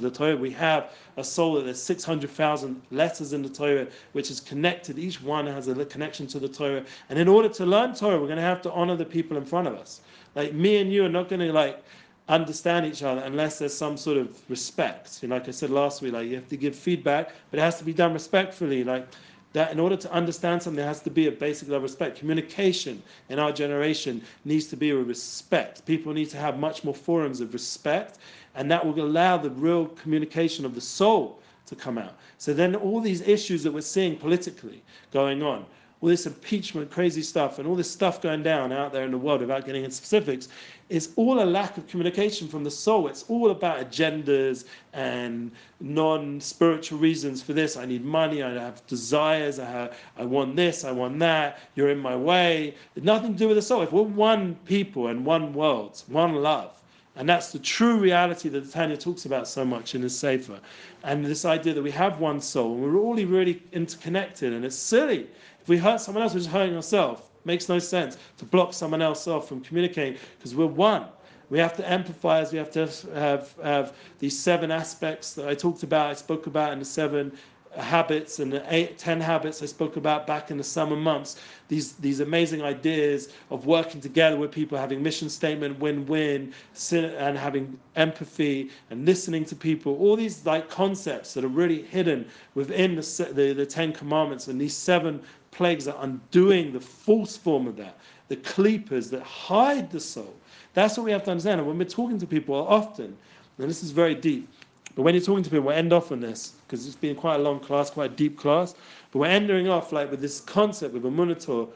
the 0.00 0.10
Torah. 0.10 0.36
We 0.36 0.50
have 0.52 0.92
a 1.16 1.24
soul 1.24 1.54
that 1.54 1.64
there's 1.64 1.82
600,000 1.82 2.80
letters 2.92 3.32
in 3.32 3.42
the 3.42 3.48
Torah, 3.48 3.88
which 4.12 4.30
is 4.30 4.40
connected. 4.40 4.98
Each 4.98 5.20
one 5.20 5.46
has 5.46 5.66
a 5.66 5.84
connection 5.84 6.28
to 6.28 6.38
the 6.38 6.48
Torah. 6.48 6.84
And 7.08 7.18
in 7.18 7.26
order 7.26 7.48
to 7.48 7.66
learn 7.66 7.94
Torah, 7.94 8.20
we're 8.20 8.26
going 8.26 8.36
to 8.36 8.42
have 8.42 8.62
to 8.62 8.72
honor 8.72 8.96
the 8.96 9.04
people 9.04 9.36
in 9.36 9.44
front 9.44 9.66
of 9.66 9.74
us. 9.74 10.00
Like 10.36 10.52
me 10.52 10.76
and 10.76 10.92
you 10.92 11.04
are 11.04 11.08
not 11.08 11.28
going 11.28 11.40
to 11.40 11.52
like 11.52 11.82
understand 12.28 12.86
each 12.86 13.02
other 13.02 13.20
unless 13.22 13.58
there's 13.58 13.74
some 13.74 13.96
sort 13.96 14.16
of 14.16 14.38
respect. 14.50 15.22
You 15.22 15.28
know, 15.28 15.36
like 15.36 15.48
I 15.48 15.52
said 15.52 15.70
last 15.70 16.02
week, 16.02 16.12
like 16.12 16.28
you 16.28 16.34
have 16.36 16.48
to 16.48 16.56
give 16.56 16.74
feedback, 16.76 17.32
but 17.50 17.58
it 17.58 17.62
has 17.62 17.78
to 17.78 17.84
be 17.84 17.92
done 17.92 18.12
respectfully. 18.12 18.84
Like 18.84 19.08
that 19.56 19.72
in 19.72 19.80
order 19.80 19.96
to 19.96 20.12
understand 20.12 20.62
something, 20.62 20.76
there 20.76 20.86
has 20.86 21.00
to 21.00 21.08
be 21.08 21.28
a 21.28 21.32
basic 21.32 21.66
level 21.68 21.78
of 21.78 21.82
respect. 21.84 22.18
Communication 22.18 23.02
in 23.30 23.38
our 23.38 23.50
generation 23.50 24.22
needs 24.44 24.66
to 24.66 24.76
be 24.76 24.92
with 24.92 25.08
respect. 25.08 25.82
People 25.86 26.12
need 26.12 26.28
to 26.28 26.36
have 26.36 26.58
much 26.58 26.84
more 26.84 26.92
forums 26.92 27.40
of 27.40 27.54
respect, 27.54 28.18
and 28.54 28.70
that 28.70 28.84
will 28.84 29.02
allow 29.02 29.38
the 29.38 29.48
real 29.48 29.86
communication 29.86 30.66
of 30.66 30.74
the 30.74 30.80
soul 30.82 31.40
to 31.64 31.74
come 31.74 31.96
out. 31.96 32.12
So 32.36 32.52
then 32.52 32.74
all 32.74 33.00
these 33.00 33.22
issues 33.22 33.62
that 33.62 33.72
we're 33.72 33.80
seeing 33.80 34.18
politically 34.18 34.82
going 35.10 35.42
on, 35.42 35.64
all 36.00 36.08
this 36.10 36.26
impeachment, 36.26 36.90
crazy 36.90 37.22
stuff, 37.22 37.58
and 37.58 37.66
all 37.66 37.74
this 37.74 37.90
stuff 37.90 38.20
going 38.20 38.42
down 38.42 38.72
out 38.72 38.92
there 38.92 39.04
in 39.04 39.10
the 39.10 39.18
world 39.18 39.40
without 39.40 39.64
getting 39.64 39.82
into 39.82 39.96
specifics, 39.96 40.48
is 40.88 41.10
all 41.16 41.42
a 41.42 41.44
lack 41.44 41.78
of 41.78 41.86
communication 41.86 42.46
from 42.48 42.62
the 42.62 42.70
soul. 42.70 43.08
It's 43.08 43.24
all 43.28 43.50
about 43.50 43.80
agendas 43.80 44.66
and 44.92 45.50
non-spiritual 45.80 46.98
reasons 46.98 47.42
for 47.42 47.54
this. 47.54 47.76
I 47.76 47.86
need 47.86 48.04
money. 48.04 48.42
I 48.42 48.52
have 48.52 48.86
desires. 48.86 49.58
I 49.58 49.64
have. 49.64 49.96
I 50.18 50.24
want 50.24 50.54
this. 50.54 50.84
I 50.84 50.92
want 50.92 51.18
that. 51.20 51.60
You're 51.74 51.90
in 51.90 51.98
my 51.98 52.14
way. 52.14 52.74
Nothing 52.96 53.32
to 53.32 53.38
do 53.38 53.48
with 53.48 53.56
the 53.56 53.62
soul. 53.62 53.82
If 53.82 53.92
we're 53.92 54.02
one 54.02 54.54
people 54.66 55.08
and 55.08 55.24
one 55.24 55.54
world, 55.54 56.02
one 56.08 56.34
love. 56.36 56.72
And 57.16 57.26
that's 57.26 57.50
the 57.50 57.58
true 57.58 57.96
reality 57.96 58.50
that 58.50 58.70
Tanya 58.70 58.98
talks 58.98 59.24
about 59.24 59.48
so 59.48 59.64
much 59.64 59.94
in 59.94 60.02
his 60.02 60.16
Sefer. 60.16 60.60
And 61.02 61.24
this 61.24 61.46
idea 61.46 61.72
that 61.72 61.82
we 61.82 61.90
have 61.92 62.20
one 62.20 62.42
soul 62.42 62.74
and 62.74 62.82
we're 62.82 63.00
all 63.00 63.14
really 63.14 63.62
interconnected. 63.72 64.52
And 64.52 64.66
it's 64.66 64.76
silly 64.76 65.26
if 65.66 65.70
we 65.70 65.78
hurt 65.78 66.00
someone 66.00 66.22
else, 66.22 66.32
we're 66.32 66.38
just 66.38 66.50
hurting 66.50 66.76
ourselves. 66.76 67.22
Makes 67.44 67.68
no 67.68 67.80
sense 67.80 68.18
to 68.38 68.44
block 68.44 68.72
someone 68.72 69.02
else 69.02 69.26
off 69.26 69.48
from 69.48 69.60
communicating 69.62 70.16
because 70.38 70.54
we're 70.54 70.66
one. 70.66 71.06
We 71.50 71.58
have 71.58 71.76
to 71.78 71.82
empathize. 71.82 72.52
We 72.52 72.58
have 72.58 72.70
to 72.70 72.88
have, 73.12 73.52
have 73.60 73.96
these 74.20 74.38
seven 74.38 74.70
aspects 74.70 75.32
that 75.32 75.48
I 75.48 75.56
talked 75.56 75.82
about, 75.82 76.08
I 76.08 76.14
spoke 76.14 76.46
about 76.46 76.72
in 76.72 76.78
the 76.78 76.84
seven 76.84 77.32
habits 77.76 78.38
and 78.38 78.52
the 78.52 78.62
eight, 78.72 78.96
ten 78.96 79.20
habits 79.20 79.62
I 79.62 79.66
spoke 79.66 79.96
about 79.96 80.26
back 80.26 80.50
in 80.50 80.56
the 80.56 80.64
summer 80.64 80.96
months. 80.96 81.40
These, 81.68 81.94
these 81.94 82.20
amazing 82.20 82.62
ideas 82.62 83.32
of 83.50 83.66
working 83.66 84.00
together 84.00 84.36
with 84.36 84.52
people, 84.52 84.78
having 84.78 85.02
mission 85.02 85.28
statement, 85.28 85.78
win-win, 85.78 86.54
and 86.92 87.36
having 87.36 87.78
empathy 87.96 88.70
and 88.90 89.04
listening 89.04 89.44
to 89.46 89.56
people. 89.56 89.96
All 89.98 90.16
these 90.16 90.46
like 90.46 90.68
concepts 90.68 91.34
that 91.34 91.44
are 91.44 91.48
really 91.48 91.82
hidden 91.82 92.26
within 92.54 92.94
the, 92.96 93.30
the, 93.34 93.52
the 93.52 93.66
10 93.66 93.92
commandments 93.92 94.48
and 94.48 94.60
these 94.60 94.76
seven 94.76 95.20
plagues 95.56 95.88
are 95.88 95.96
undoing 96.04 96.72
the 96.72 96.80
false 96.80 97.36
form 97.36 97.66
of 97.66 97.76
that, 97.76 97.96
the 98.28 98.36
clippers 98.36 99.08
that 99.10 99.22
hide 99.22 99.90
the 99.90 100.00
soul. 100.00 100.34
That's 100.74 100.98
what 100.98 101.04
we 101.04 101.12
have 101.12 101.24
to 101.24 101.30
understand. 101.30 101.60
And 101.60 101.66
when 101.66 101.78
we're 101.78 101.84
talking 101.84 102.18
to 102.18 102.26
people 102.26 102.54
often, 102.54 103.16
and 103.58 103.70
this 103.70 103.82
is 103.82 103.90
very 103.90 104.14
deep, 104.14 104.48
but 104.94 105.02
when 105.02 105.14
you're 105.14 105.24
talking 105.24 105.42
to 105.42 105.50
people, 105.50 105.66
we'll 105.66 105.76
end 105.76 105.92
off 105.92 106.12
on 106.12 106.20
this 106.20 106.54
because 106.66 106.86
it's 106.86 106.96
been 106.96 107.16
quite 107.16 107.36
a 107.36 107.38
long 107.38 107.58
class, 107.58 107.90
quite 107.90 108.12
a 108.12 108.14
deep 108.14 108.38
class. 108.38 108.74
But 109.10 109.20
we're 109.20 109.26
ending 109.26 109.68
off 109.68 109.92
like 109.92 110.10
with 110.10 110.20
this 110.20 110.40
concept 110.40 110.92
with 110.92 111.06
a 111.06 111.10
monitor 111.10 111.66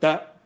that 0.00 0.36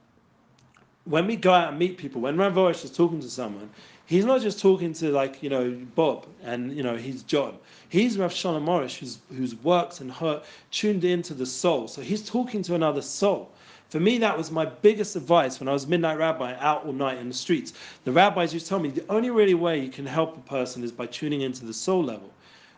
when 1.05 1.27
we 1.27 1.37
go 1.37 1.53
out 1.53 1.71
and 1.71 1.79
meet 1.79 1.97
people, 1.97 2.21
when 2.21 2.37
Rav 2.37 2.57
is 2.71 2.91
talking 2.91 3.21
to 3.21 3.29
someone, 3.29 3.71
he's 4.07 4.25
not 4.25 4.41
just 4.41 4.61
talking 4.61 4.93
to 4.95 5.11
like 5.11 5.43
you 5.43 5.51
know 5.51 5.77
Bob 5.95 6.27
and 6.43 6.77
you 6.77 6.83
know 6.83 6.97
he's 6.97 7.23
John. 7.23 7.57
He's 7.89 8.19
Rav 8.19 8.33
Shalom 8.33 8.67
Arush, 8.67 8.99
who's 8.99 9.19
who's 9.29 9.55
worked 9.57 10.01
and 10.01 10.11
hurt, 10.11 10.45
tuned 10.71 11.05
into 11.05 11.35
the 11.35 11.47
soul. 11.47 11.89
So 11.89 12.03
he's 12.03 12.29
talking 12.29 12.63
to 12.63 12.75
another 12.75 13.03
soul. 13.03 13.51
For 13.89 14.01
me, 14.01 14.17
that 14.19 14.39
was 14.39 14.51
my 14.51 14.65
biggest 14.65 15.17
advice 15.17 15.61
when 15.61 15.69
I 15.69 15.73
was 15.73 15.87
midnight 15.87 16.17
rabbi 16.17 16.55
out 16.59 16.87
all 16.87 16.95
night 16.95 17.19
in 17.19 17.29
the 17.29 17.35
streets. 17.35 17.75
The 18.05 18.13
rabbis 18.13 18.55
used 18.55 18.65
to 18.67 18.71
tell 18.71 18.79
me 18.79 18.89
the 18.89 19.05
only 19.11 19.29
really 19.29 19.53
way 19.53 19.79
you 19.79 19.91
can 19.91 20.07
help 20.07 20.35
a 20.35 20.41
person 20.41 20.83
is 20.83 20.91
by 20.91 21.05
tuning 21.07 21.43
into 21.43 21.67
the 21.67 21.75
soul 21.75 22.03
level. 22.03 22.31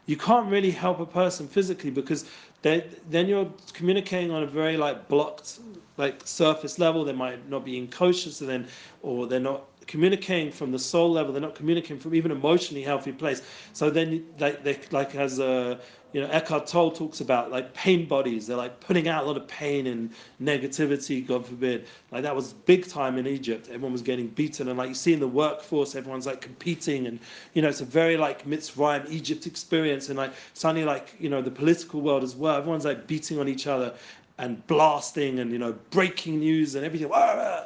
You 0.06 0.16
can't 0.16 0.50
really 0.50 0.72
help 0.72 0.98
a 0.98 1.06
person 1.06 1.46
physically 1.46 1.90
because 1.90 2.24
then 2.62 3.28
you're 3.28 3.48
communicating 3.72 4.32
on 4.32 4.42
a 4.42 4.46
very 4.46 4.76
like 4.76 5.06
blocked 5.06 5.60
like 5.98 6.20
surface 6.24 6.78
level. 6.78 7.04
They 7.04 7.12
might 7.12 7.48
not 7.48 7.64
be 7.64 7.78
in 7.78 7.86
kosher, 7.88 8.30
so 8.30 8.44
then 8.44 8.66
or 9.02 9.26
they're 9.26 9.38
not 9.38 9.62
communicating 9.86 10.52
from 10.52 10.72
the 10.72 10.78
soul 10.78 11.10
level. 11.10 11.32
They're 11.32 11.42
not 11.42 11.54
communicating 11.54 11.98
from 11.98 12.14
even 12.14 12.30
emotionally 12.30 12.82
healthy 12.82 13.12
place. 13.12 13.42
So 13.72 13.90
then, 13.90 14.24
like, 14.38 14.62
they, 14.64 14.78
like 14.90 15.14
as 15.14 15.38
a 15.38 15.80
you 16.14 16.20
know, 16.20 16.28
Eckhart 16.28 16.68
Tolle 16.68 16.92
talks 16.92 17.20
about 17.20 17.50
like 17.50 17.74
pain 17.74 18.06
bodies. 18.06 18.46
They're 18.46 18.56
like 18.56 18.78
putting 18.78 19.08
out 19.08 19.24
a 19.24 19.26
lot 19.26 19.36
of 19.36 19.48
pain 19.48 19.88
and 19.88 20.10
negativity, 20.40 21.26
God 21.26 21.44
forbid. 21.44 21.88
Like 22.12 22.22
that 22.22 22.34
was 22.34 22.52
big 22.52 22.86
time 22.86 23.18
in 23.18 23.26
Egypt. 23.26 23.66
Everyone 23.66 23.90
was 23.90 24.00
getting 24.00 24.28
beaten, 24.28 24.68
and 24.68 24.78
like 24.78 24.88
you 24.88 24.94
see 24.94 25.12
in 25.12 25.18
the 25.18 25.26
workforce, 25.26 25.96
everyone's 25.96 26.24
like 26.24 26.40
competing, 26.40 27.08
and 27.08 27.18
you 27.54 27.62
know, 27.62 27.68
it's 27.68 27.80
a 27.80 27.84
very 27.84 28.16
like 28.16 28.46
Mitzrayim 28.46 29.10
Egypt 29.10 29.48
experience, 29.48 30.08
and 30.08 30.16
like 30.16 30.32
suddenly 30.54 30.84
like 30.84 31.16
you 31.18 31.28
know 31.28 31.42
the 31.42 31.50
political 31.50 32.00
world 32.00 32.22
as 32.22 32.36
well. 32.36 32.56
Everyone's 32.56 32.84
like 32.84 33.08
beating 33.08 33.40
on 33.40 33.48
each 33.48 33.66
other, 33.66 33.92
and 34.38 34.66
blasting 34.66 35.38
and 35.38 35.52
you 35.52 35.58
know 35.58 35.72
breaking 35.90 36.40
news 36.40 36.74
and 36.74 36.84
everything 36.84 37.08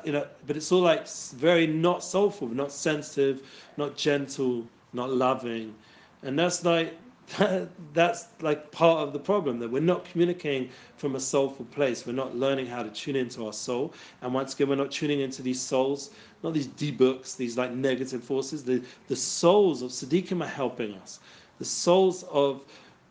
you 0.04 0.12
know 0.12 0.26
but 0.46 0.54
it's 0.54 0.70
all 0.70 0.82
like 0.82 1.08
very 1.36 1.66
not 1.66 2.04
soulful 2.04 2.46
not 2.48 2.70
sensitive 2.70 3.42
not 3.78 3.96
gentle 3.96 4.66
not 4.92 5.10
loving. 5.10 5.74
And 6.22 6.38
that's 6.38 6.64
like 6.64 6.94
that's 7.92 8.28
like 8.40 8.70
part 8.72 9.06
of 9.06 9.12
the 9.12 9.18
problem 9.18 9.58
that 9.58 9.70
we're 9.70 9.82
not 9.82 10.04
communicating 10.06 10.70
from 10.96 11.14
a 11.14 11.20
soulful 11.20 11.66
place. 11.66 12.06
We're 12.06 12.14
not 12.14 12.34
learning 12.34 12.66
how 12.66 12.82
to 12.82 12.88
tune 12.88 13.16
into 13.16 13.46
our 13.46 13.52
soul. 13.52 13.92
And 14.22 14.32
once 14.32 14.54
again 14.54 14.68
we're 14.68 14.76
not 14.76 14.90
tuning 14.90 15.20
into 15.20 15.42
these 15.42 15.60
souls 15.60 16.10
not 16.42 16.54
these 16.54 16.68
debooks 16.68 17.36
these 17.36 17.58
like 17.58 17.72
negative 17.72 18.22
forces. 18.24 18.64
The 18.64 18.82
the 19.08 19.16
souls 19.16 19.82
of 19.82 19.90
Tzaddikim 19.90 20.42
are 20.42 20.48
helping 20.48 20.94
us. 20.94 21.20
The 21.58 21.64
souls 21.64 22.22
of 22.24 22.62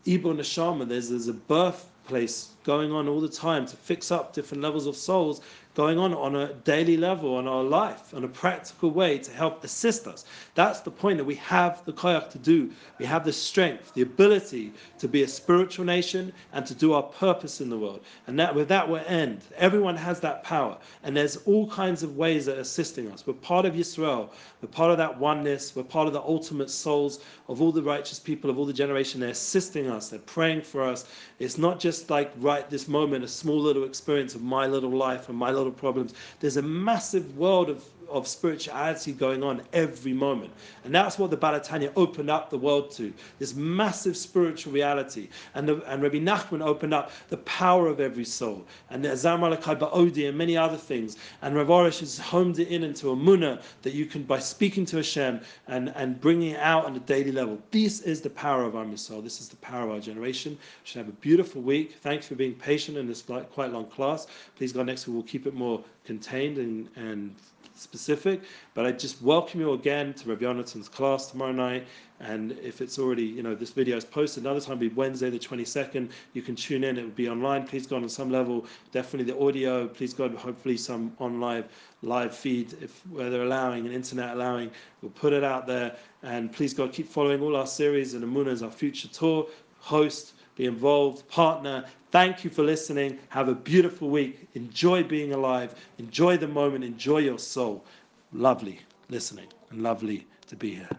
Ibbur 0.06 0.36
Neshama 0.36 0.88
there's 0.88 1.10
there's 1.10 1.28
a 1.28 1.34
birth 1.34 1.90
place 2.08 2.50
going 2.64 2.92
on 2.92 3.08
all 3.08 3.22
the 3.22 3.30
time 3.30 3.66
to 3.66 3.76
fix 3.76 4.12
up 4.12 4.34
different 4.34 4.64
levels 4.64 4.88
of 4.88 4.96
souls 4.96 5.42
going 5.78 6.00
on 6.00 6.12
on 6.12 6.36
a 6.36 6.52
daily 6.64 6.98
level 6.98 7.36
on 7.36 7.48
our 7.48 7.64
life 7.64 8.12
on 8.16 8.24
a 8.24 8.28
practical 8.28 8.90
way 8.90 9.20
to 9.20 9.32
help 9.32 9.64
assist 9.64 10.08
us. 10.08 10.26
That's 10.56 10.80
the 10.80 10.90
point 10.90 11.20
that 11.20 11.24
we 11.24 11.36
have 11.36 11.86
the 11.86 11.94
koyach 11.94 12.32
to 12.32 12.40
do. 12.40 12.72
We 12.98 13.06
have 13.06 13.24
the 13.24 13.32
strength 13.32 13.94
the 13.94 14.02
ability 14.02 14.74
to 14.98 15.08
be 15.08 15.22
a 15.22 15.28
spiritual 15.28 15.86
nation 15.86 16.34
and 16.52 16.66
to 16.66 16.74
do 16.74 16.94
our 16.94 17.04
purpose 17.04 17.62
in 17.62 17.70
the 17.70 17.78
world. 17.78 18.02
And 18.26 18.40
that 18.40 18.56
with 18.56 18.68
that 18.70 18.90
we'll 18.90 19.04
end. 19.06 19.42
Everyone 19.56 19.96
has 19.96 20.20
that 20.22 20.44
power. 20.44 20.80
And 21.04 21.16
there's 21.16 21.38
all 21.46 21.70
kinds 21.70 22.02
of 22.02 22.18
ways 22.18 22.48
that 22.48 22.58
are 22.58 22.62
assisting 22.62 23.12
us. 23.12 23.28
We're 23.28 23.36
part 23.36 23.66
of 23.68 23.76
Yisrael. 23.76 24.30
We're 24.64 24.70
part 24.70 24.90
of 24.90 24.98
that 24.98 25.20
oneness. 25.20 25.76
We're 25.76 25.84
part 25.84 26.08
of 26.08 26.14
the 26.14 26.22
ultimate 26.22 26.72
souls 26.72 27.20
of 27.50 27.62
all 27.62 27.72
the 27.72 27.84
righteous 27.84 28.18
people 28.18 28.50
of 28.50 28.58
all 28.58 28.66
the 28.66 28.74
generation. 28.74 29.20
They're 29.20 29.30
assisting 29.30 29.92
us. 29.92 30.10
They're 30.10 30.20
praying 30.22 30.64
for 30.64 30.82
us. 30.82 31.06
It's 31.38 31.60
not 31.60 31.80
just 31.80 32.10
like 32.10 32.32
right 32.40 32.68
this 32.68 32.88
moment 32.88 33.24
a 33.24 33.28
small 33.28 33.60
little 33.60 33.84
experience 33.84 34.34
of 34.34 34.42
my 34.42 34.66
little 34.66 34.90
life 34.90 35.30
and 35.30 35.38
my 35.38 35.52
little 35.52 35.67
problems. 35.72 36.14
There's 36.40 36.58
a 36.58 36.62
massive 36.62 37.38
world 37.38 37.70
of 37.70 37.84
of 38.10 38.28
spirituality 38.28 39.12
going 39.12 39.44
on 39.44 39.62
every 39.74 40.14
moment. 40.14 40.52
And 40.84 40.94
that's 40.94 41.18
what 41.18 41.32
the 41.32 41.38
Baal 41.38 41.60
HaTanya 41.60 41.92
opened 41.96 42.30
up 42.30 42.50
the 42.50 42.58
world 42.58 42.92
to 42.92 43.14
this 43.40 43.56
massive 43.56 44.18
spiritual 44.18 44.74
reality. 44.74 45.30
And, 45.56 45.68
the, 45.68 45.84
and 45.92 46.02
Rabbi 46.02 46.18
Nachman 46.18 46.62
opened 46.62 46.94
up 46.94 47.12
the 47.30 47.38
power 47.38 47.88
of 47.88 48.00
every 48.00 48.26
soul. 48.26 48.66
And 48.90 49.04
the 49.04 49.10
Azam 49.10 49.40
Alakai 49.40 49.80
Ba'odi 49.80 50.28
and 50.28 50.38
many 50.38 50.58
other 50.58 50.78
things. 50.78 51.18
And 51.42 51.56
Rav 51.56 51.68
Arush 51.68 52.00
has 52.00 52.18
homed 52.18 52.60
it 52.60 52.68
in 52.70 52.84
into 52.84 53.12
a 53.12 53.16
munah 53.16 53.62
that 53.84 53.94
you 53.94 54.06
can, 54.06 54.24
by 54.24 54.40
speaking 54.40 54.86
to 54.86 54.98
Hashem 54.98 55.42
and, 55.68 55.90
and 55.96 56.20
bringing 56.20 56.52
it 56.52 56.60
out 56.60 56.86
on 56.86 56.96
a 56.96 57.00
daily 57.00 57.32
level. 57.32 57.60
This 57.72 58.02
is 58.02 58.22
the 58.22 58.30
power 58.30 58.64
of 58.64 58.76
our 58.76 58.86
Yisrael. 58.86 59.24
This 59.24 59.42
is 59.42 59.50
the 59.50 59.56
power 59.58 59.84
of 59.84 59.92
our 59.92 60.00
generation. 60.00 60.54
We 60.54 60.58
should 60.84 60.98
have 61.00 61.10
a 61.10 61.18
beautiful 61.20 61.62
week. 61.62 61.96
Thanks 62.02 62.28
for 62.28 62.36
being 62.36 62.54
patient 62.54 62.98
in 62.98 63.08
this 63.08 63.22
quite 63.22 63.72
long 63.72 63.86
class. 63.86 64.28
Please 64.56 64.74
God, 64.74 64.88
next 64.88 65.08
week 65.08 65.14
we'll 65.16 65.24
keep 65.24 65.48
it 65.48 65.54
more 65.54 65.84
contained 66.06 66.58
and, 66.58 66.90
and 66.96 67.36
specific, 67.78 68.42
but 68.74 68.86
I 68.86 68.92
just 68.92 69.22
welcome 69.22 69.60
you 69.60 69.74
again 69.74 70.14
to 70.16 70.30
Rabbi 70.30 70.46
Yonatan's 70.46 70.90
class 70.90 71.32
tomorrow 71.32 71.52
night. 71.52 71.88
And 72.20 72.54
if 72.64 72.82
it's 72.82 72.98
already, 72.98 73.24
you 73.24 73.44
know, 73.44 73.54
this 73.54 73.70
video 73.70 73.96
is 73.96 74.04
posted, 74.04 74.44
another 74.44 74.60
time 74.60 74.80
be 74.80 74.88
Wednesday 74.90 75.30
the 75.30 75.38
22nd. 75.38 76.10
You 76.34 76.42
can 76.42 76.56
tune 76.56 76.84
in, 76.84 76.98
it 76.98 77.04
will 77.04 77.10
be 77.12 77.30
online. 77.30 77.68
Please 77.68 77.86
go 77.86 77.96
on 77.96 78.10
some 78.10 78.32
level, 78.32 78.66
definitely 78.92 79.32
the 79.32 79.40
audio. 79.40 79.88
Please 79.88 80.14
God, 80.14 80.34
hopefully 80.34 80.78
some 80.78 81.16
on 81.20 81.40
live, 81.40 81.66
live 82.02 82.36
feed, 82.36 82.74
if 82.82 83.06
where 83.08 83.30
they're 83.30 83.44
allowing 83.44 83.86
and 83.86 83.94
internet 83.94 84.34
allowing, 84.34 84.72
we'll 85.02 85.12
put 85.12 85.34
it 85.34 85.44
out 85.44 85.68
there. 85.68 85.96
And 86.24 86.52
please 86.52 86.74
God, 86.74 86.92
keep 86.92 87.08
following 87.08 87.42
all 87.42 87.56
our 87.56 87.68
series 87.68 88.16
and 88.16 88.24
Amuna 88.24 88.48
is 88.48 88.64
our 88.64 88.72
future 88.72 89.08
tour 89.08 89.48
host 89.80 90.34
be 90.58 90.66
involved, 90.66 91.28
partner. 91.30 91.86
Thank 92.18 92.44
you 92.44 92.50
for 92.50 92.64
listening. 92.64 93.20
Have 93.30 93.48
a 93.48 93.54
beautiful 93.54 94.10
week. 94.10 94.48
Enjoy 94.56 95.04
being 95.04 95.34
alive. 95.34 95.76
Enjoy 96.00 96.36
the 96.36 96.48
moment. 96.48 96.84
Enjoy 96.84 97.20
your 97.20 97.38
soul. 97.38 97.86
Lovely 98.34 98.80
listening 99.08 99.46
and 99.70 99.84
lovely 99.84 100.26
to 100.48 100.56
be 100.56 100.74
here. 100.74 100.90